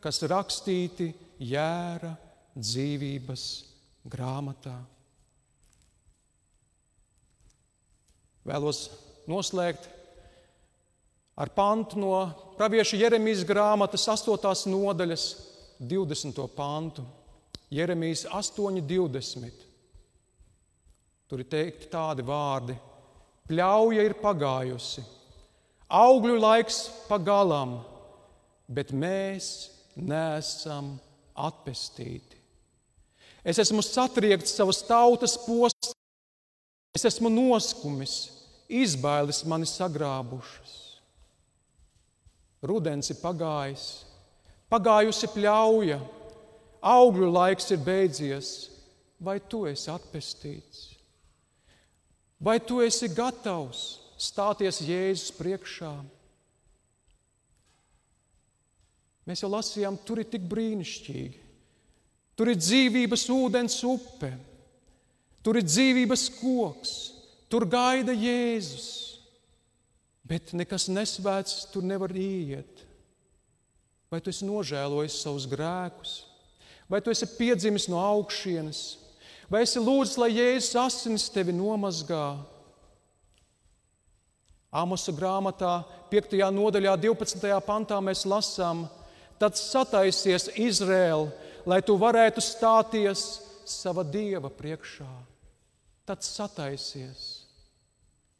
kas 0.00 0.22
rakstīti 0.30 1.10
jēra 1.44 2.14
dzīvības 2.56 3.44
grāmatā. 4.08 4.76
Vēlos 8.44 8.86
noslēgt 9.28 9.88
ar 11.40 11.50
pantu 11.56 11.98
no 12.00 12.14
pravieša 12.58 13.00
Jeremijas 13.00 13.44
grāmatas 13.48 14.04
8. 14.12 14.68
nodaļas, 14.72 15.26
20. 15.80 16.40
pantu. 16.54 17.04
Jeremijas 17.74 18.26
8,20. 18.30 19.50
Tur 21.26 21.42
ir 21.42 21.48
teikti 21.50 21.88
tādi 21.90 22.22
vārdi: 22.26 22.76
Pļauja 23.48 24.04
ir 24.06 24.14
pagājusi, 24.20 25.02
augļu 25.90 26.36
laiks 26.38 26.84
pagalām, 27.08 27.80
bet 28.70 28.92
mēs 28.94 29.50
neesam 29.96 30.94
atpestīti. 31.34 32.38
Es 33.44 33.58
esmu 33.60 33.82
satriekts 33.84 34.54
savas 34.56 34.80
tautas 34.86 35.34
posms, 35.42 35.92
es 36.94 37.04
esmu 37.10 37.28
noskumis, 37.28 38.14
izbailes 38.70 39.42
mani 39.50 39.66
sagrābušas. 39.68 40.74
Rudens 42.64 43.10
ir 43.12 43.18
pagājis, 43.20 43.88
pagājusi 44.72 45.28
pļauja 45.34 45.98
augļu 46.84 47.30
laiks 47.32 47.70
ir 47.72 47.80
beidzies, 47.84 48.50
vai 49.24 49.38
tu 49.40 49.64
esi 49.68 49.88
atpestīts? 49.92 50.90
Vai 52.44 52.58
tu 52.60 52.82
esi 52.84 53.08
gatavs 53.08 53.84
stāties 54.20 54.82
Jēzus 54.84 55.32
priekšā? 55.38 55.94
Mēs 59.24 59.40
jau 59.40 59.48
lasījām, 59.48 59.96
tur 60.04 60.20
ir 60.20 60.28
tik 60.28 60.44
brīnišķīgi. 60.50 61.40
Tur 62.34 62.50
ir 62.50 62.58
dzīvības 62.58 63.24
ūdens 63.30 63.78
upe, 63.86 64.32
tur 65.46 65.60
ir 65.60 65.64
dzīvības 65.64 66.26
koks, 66.40 66.94
tur 67.48 67.64
gaida 67.70 68.12
Jēzus. 68.12 68.88
Bet 70.24 70.54
nekas 70.56 70.88
nesvēts 70.88 71.66
tur 71.72 71.84
nevar 71.86 72.12
iet. 72.16 72.82
Vai 74.10 74.20
tu 74.24 74.32
esi 74.32 74.46
nožēlojis 74.48 75.20
savus 75.20 75.46
grēkus? 75.48 76.23
Vai 76.88 77.00
tu 77.00 77.12
esi 77.12 77.26
piedzimis 77.38 77.86
no 77.88 78.00
augšienes, 78.02 78.80
vai 79.48 79.62
esi 79.64 79.80
lūdzis, 79.80 80.18
lai 80.20 80.32
Jēzus 80.34 80.76
asinis 80.80 81.30
tevi 81.32 81.54
nomazgā? 81.56 82.36
Amosa 84.74 85.14
grāmatā, 85.14 85.84
5. 86.10 86.34
nodaļā, 86.52 86.96
12. 87.00 87.52
pantā 87.64 88.00
mēs 88.02 88.24
lasām, 88.26 88.84
tad 89.38 89.56
sataisies 89.56 90.50
Izraēla, 90.58 91.30
lai 91.64 91.80
tu 91.86 91.96
varētu 92.00 92.42
stāties 92.42 93.22
sava 93.64 94.04
dieva 94.04 94.50
priekšā. 94.52 95.08
Tad 96.04 96.26
sataisies, 96.26 97.46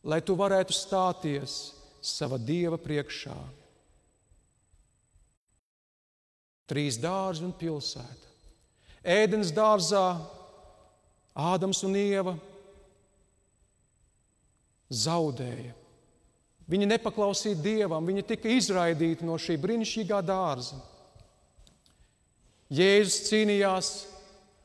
lai 0.04 0.20
tu 0.20 0.36
varētu 0.36 0.74
stāties 0.76 1.72
sava 2.04 2.36
dieva 2.36 2.76
priekšā. 2.76 3.36
Trīs 6.68 6.98
dārzi 7.00 7.44
un 7.46 7.54
pilsēta. 7.56 8.23
Ēdens 9.04 9.52
dārzā 9.52 10.16
Ādams 11.34 11.82
un 11.84 11.96
Ieva 11.98 12.32
zaudēja. 14.88 15.74
Viņi 16.70 16.88
nepaklausīja 16.88 17.58
Dievam, 17.60 18.06
viņi 18.06 18.24
tika 18.24 18.48
izraidīti 18.48 19.26
no 19.26 19.36
šī 19.36 19.58
brīnišķīgā 19.60 20.22
dārza. 20.24 20.78
Jēzus 22.72 23.26
cīnījās 23.28 23.90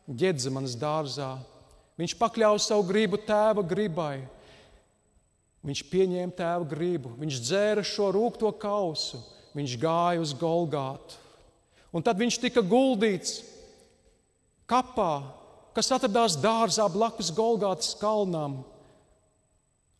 Ģedzemanas 0.10 0.78
dārzā. 0.80 1.34
Viņš 2.00 2.16
pakļāva 2.18 2.62
savu 2.64 2.88
gribu 2.88 3.20
tēva 3.22 3.66
gribai. 3.68 4.24
Viņš 5.68 5.84
pieņēma 5.92 6.34
tēva 6.38 6.66
gribu, 6.72 7.12
viņš 7.20 7.42
dzēra 7.44 7.84
šo 7.84 8.14
rūkto 8.16 8.54
kausu, 8.56 9.20
viņš 9.58 9.76
gāja 9.82 10.22
uz 10.24 10.32
Golgātu. 10.40 11.18
Un 11.92 12.06
tad 12.06 12.22
viņš 12.22 12.38
tika 12.40 12.64
guldīts 12.64 13.42
kapā, 14.70 15.14
kas 15.76 15.90
atradās 15.96 16.38
dārzā 16.40 16.86
blakus 16.92 17.32
Golgātas 17.36 17.96
kalnam, 18.00 18.62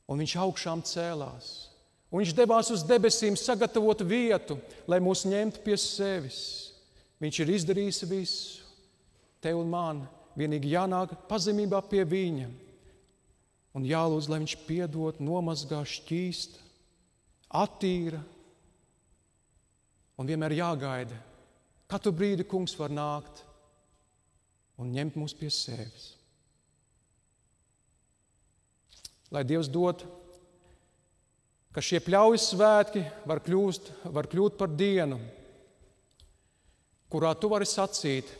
un 0.10 0.22
viņš 0.22 0.36
augšām 0.44 0.84
cēlās. 0.86 1.50
Un 2.10 2.24
viņš 2.24 2.34
devās 2.34 2.72
uz 2.74 2.82
debesīm, 2.90 3.36
sagatavot 3.38 4.02
vietu, 4.02 4.58
lai 4.90 4.98
mūs 5.04 5.28
ņemtu 5.30 5.62
pie 5.62 5.76
sevis. 5.78 6.40
Viņš 7.22 7.42
ir 7.44 7.52
izdarījis 7.54 8.02
visu. 8.10 8.66
Tev 9.44 9.60
un 9.62 9.70
man 9.72 10.02
vienīgi 10.40 10.74
jānāk 10.74 11.14
pazemībā 11.30 11.84
pie 11.88 12.02
viņa 12.08 12.48
un 13.78 13.86
jālūdz, 13.86 14.28
lai 14.32 14.42
viņš 14.42 14.56
piedod, 14.66 15.20
nomazgā, 15.24 15.84
šķīst, 15.86 16.58
attīra. 17.56 18.20
Un 20.20 20.28
vienmēr 20.28 20.58
jāgaida, 20.58 21.16
katru 21.88 22.12
brīdi 22.16 22.44
kungs 22.50 22.74
var 22.80 22.92
nākt 22.92 23.46
un 24.80 24.94
ņemt 24.96 25.18
mūs 25.20 25.36
pie 25.36 25.52
sevis. 25.52 26.14
Lai 29.30 29.44
Dievs 29.46 29.70
dod, 29.70 30.02
ka 31.76 31.84
šie 31.86 32.00
pļaujas 32.02 32.48
svētki 32.54 33.04
var 33.30 33.44
kļūt, 33.46 33.92
var 34.16 34.30
kļūt 34.32 34.56
par 34.58 34.72
dienu, 34.74 35.20
kurā 37.14 37.36
tu 37.38 37.52
vari 37.52 37.68
sacīt, 37.70 38.32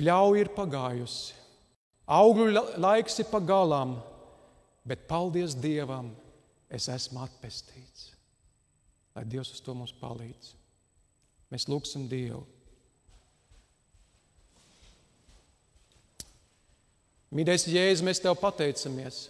pļauja 0.00 0.42
ir 0.42 0.50
pagājusi, 0.56 1.36
augļu 2.10 2.64
laiks 2.82 3.20
ir 3.22 3.30
pagalām, 3.30 4.00
bet 4.88 5.06
paldies 5.06 5.54
Dievam, 5.54 6.10
es 6.72 6.88
esmu 6.90 7.22
atpestīts. 7.22 8.10
Lai 9.14 9.26
Dievs 9.28 9.52
uz 9.52 9.60
to 9.62 9.76
mums 9.76 9.92
palīdz. 10.00 10.54
Mēs 11.52 11.68
lūgsim 11.68 12.08
Dievu. 12.08 12.42
Mīļais 17.32 17.64
Jēzus, 17.64 18.04
mēs 18.04 18.20
Tev 18.20 18.36
pateicamies, 18.36 19.24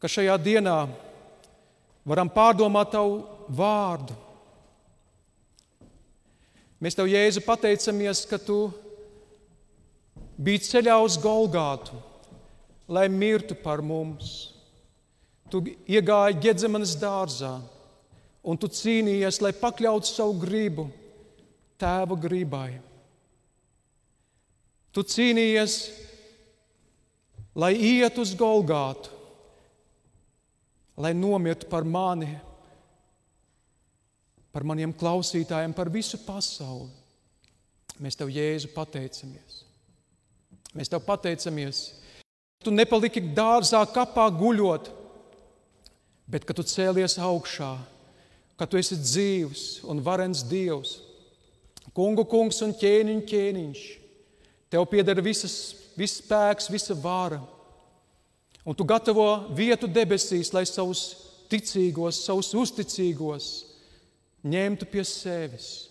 ka 0.00 0.08
šajā 0.08 0.38
dienā 0.40 0.76
varam 2.08 2.30
pārdomāt 2.32 2.94
Tavu 2.94 3.18
vārdu. 3.52 4.16
Mēs 6.80 6.96
Tev, 6.96 7.10
Jēzu, 7.12 7.44
pateicamies, 7.44 8.24
ka 8.24 8.40
Tu 8.40 8.62
biji 10.40 10.64
ceļā 10.70 10.96
uz 11.04 11.20
Golgātu, 11.20 12.00
lai 12.88 13.04
mirtu 13.12 13.58
par 13.60 13.84
mums. 13.84 14.54
Tu 15.52 15.60
iegāji 15.84 16.40
ģedzemanas 16.46 16.94
dārzā, 16.96 17.58
un 18.40 18.56
tu 18.56 18.70
cīnījies, 18.72 19.42
lai 19.44 19.52
pakļautu 19.52 20.08
savu 20.08 20.38
gribu 20.40 20.88
tēva 21.80 22.16
gribai. 22.16 22.78
Tu 24.90 25.04
cīnījies, 25.06 25.74
lai 27.54 27.74
iet 27.78 28.18
uz 28.18 28.32
Golgātu, 28.38 29.12
lai 31.00 31.12
nomirtu 31.14 31.68
par 31.70 31.86
mani, 31.86 32.32
par 34.50 34.66
maniem 34.66 34.92
klausītājiem, 34.92 35.74
par 35.76 35.90
visu 35.92 36.18
pasauli. 36.24 36.90
Mēs 38.00 38.16
tev, 38.18 38.32
Jēzu, 38.32 38.72
pateicamies. 38.74 39.62
Mēs 40.74 40.90
tev 40.90 41.02
pateicamies. 41.04 41.82
Tu 42.64 42.72
nepaliki 42.74 43.22
dārzā, 43.36 43.80
kapā 43.94 44.26
guļot, 44.34 44.90
bet 46.30 46.44
ka 46.46 46.56
tu 46.56 46.64
cēlies 46.66 47.18
augšā, 47.20 47.72
ka 48.58 48.66
tu 48.68 48.78
esi 48.80 48.98
dzīves 48.98 49.64
un 49.88 50.02
varens 50.04 50.42
Dievs, 50.46 50.98
kungu 51.96 52.26
kungs 52.28 52.60
un 52.66 52.74
ķēniņš 52.76 53.26
ķēniņš. 53.30 53.86
Tev 54.70 54.86
pieder 54.86 55.18
visas, 55.22 55.74
viss 55.98 56.20
spēks, 56.20 56.70
visa 56.70 56.94
vara. 56.94 57.40
Un 58.62 58.76
tu 58.76 58.84
gatavo 58.86 59.26
vietu 59.56 59.88
debesīs, 59.90 60.52
lai 60.54 60.62
savus 60.68 61.02
ticīgos, 61.50 62.22
savus 62.26 62.52
uzticīgos 62.54 63.48
ņemtu 64.46 64.86
pie 64.88 65.04
sevis. 65.04 65.88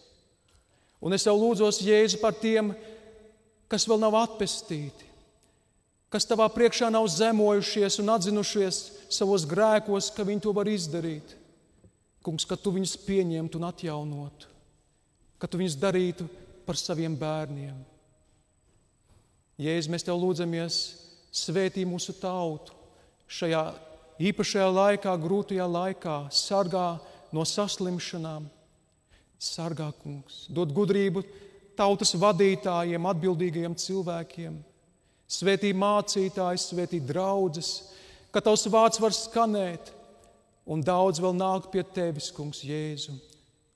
Un 1.00 1.16
es 1.16 1.26
jau 1.28 1.36
lūdzos 1.38 1.82
Jēzu 1.84 2.20
par 2.22 2.36
tiem, 2.36 2.74
kas 3.72 3.86
vēl 3.88 4.02
nav 4.02 4.18
atpestīti, 4.20 5.08
kas 6.12 6.28
tavā 6.28 6.48
priekšā 6.52 6.90
nav 6.92 7.08
zemojušies 7.14 8.00
un 8.02 8.16
atzinušies 8.16 8.80
savos 9.14 9.46
grēkos, 9.48 10.10
ka 10.16 10.26
viņi 10.28 10.44
to 10.44 10.56
var 10.56 10.70
izdarīt. 10.72 11.36
Kungs, 12.26 12.44
ka 12.44 12.58
tu 12.60 12.74
viņus 12.76 12.98
pieņemtu 13.06 13.60
un 13.60 13.70
atjaunotu, 13.70 14.50
ka 15.40 15.48
tu 15.48 15.62
viņus 15.62 15.78
darītu 15.80 16.28
par 16.66 16.78
saviem 16.78 17.16
bērniem. 17.16 17.78
Jēzus, 19.60 19.90
mēs 19.92 20.06
tev 20.08 20.16
lūdzamies, 20.22 20.76
svētī 21.36 21.84
mūsu 21.88 22.16
tautu 22.16 22.76
šajā 23.28 23.64
īpašajā 24.30 24.70
laikā, 24.72 25.16
grūtajā 25.20 25.66
laikā, 25.68 26.16
sargā 26.32 26.88
no 27.36 27.44
saslimšanām. 27.44 28.48
Sargā, 29.40 29.90
kungs, 30.02 30.46
dod 30.52 30.72
gudrību 30.76 31.24
tautas 31.80 32.12
vadītājiem, 32.20 33.06
atbildīgajiem 33.08 33.76
cilvēkiem. 33.80 34.58
Svētī 35.30 35.72
mācītājs, 35.78 36.70
svētī 36.72 37.00
draugus, 37.04 37.92
ka 38.34 38.42
tavs 38.44 38.66
vārds 38.72 39.00
var 39.00 39.16
skanēt, 39.16 39.94
un 40.68 40.84
daudz 40.84 41.22
vēl 41.24 41.36
nāk 41.38 41.70
pie 41.72 41.84
tevis, 41.84 42.32
kungs, 42.36 42.64
Jēzu, 42.68 43.16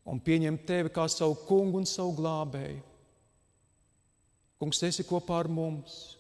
un 0.09 0.19
pieņem 0.19 0.57
tevi 0.67 0.91
kā 0.93 1.07
savu 1.11 1.38
kungu 1.47 1.79
un 1.79 1.88
savu 1.88 2.15
glābēju. 2.17 2.81
Kungs, 4.61 4.83
esi 4.85 5.05
kopā 5.07 5.41
ar 5.43 5.49
mums. 5.51 6.17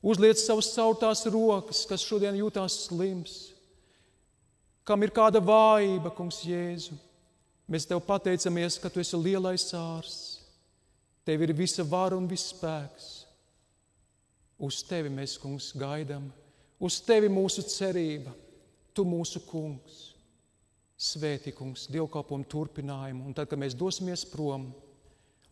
Uzliec 0.00 0.40
savus 0.40 0.72
caurtās 0.74 1.26
rokas, 1.28 1.84
kas 1.88 2.04
šodien 2.04 2.38
jūtās 2.38 2.86
slims, 2.86 3.38
kam 4.88 5.04
ir 5.04 5.12
kāda 5.14 5.42
vājība, 5.44 6.12
kungs, 6.16 6.40
Jēzu. 6.48 6.96
Mēs 7.70 7.86
tev 7.86 8.00
pateicamies, 8.02 8.80
ka 8.82 8.90
tu 8.90 9.02
esi 9.04 9.18
lielais 9.20 9.68
ārsts 9.76 10.40
Tev 11.24 11.42
ir 11.44 11.52
visa 11.54 11.84
vara 11.84 12.16
un 12.16 12.28
viss 12.28 12.50
spēks. 12.54 13.08
Uz 14.60 14.80
tevi 14.84 15.12
mēs, 15.12 15.36
kungs, 15.40 15.70
gaidām, 15.78 16.26
uz 16.80 16.98
tevi 17.04 17.30
mūsu 17.32 17.64
cerība, 17.70 18.32
tu 18.92 19.06
mūsu 19.08 19.44
kungs. 19.46 20.08
Svētī, 21.00 21.54
kungs, 21.56 21.86
dievkalpojumu 21.88 22.48
turpinājumu, 22.50 23.24
un 23.24 23.36
tad, 23.36 23.48
kad 23.48 23.60
mēs 23.60 23.76
dosimies 23.78 24.26
prom, 24.28 24.66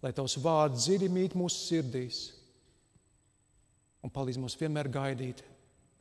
lai 0.03 0.12
tavs 0.14 0.38
vārds 0.42 0.86
dziļi 0.86 1.11
mīt 1.12 1.36
mūsu 1.38 1.64
sirdīs 1.64 2.22
un 4.05 4.12
palīdz 4.14 4.40
mums 4.40 4.57
vienmēr 4.61 4.90
gaidīt 4.94 5.42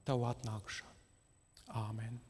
tavu 0.08 0.28
atnākšanu. 0.30 0.94
Āmen! 1.82 2.27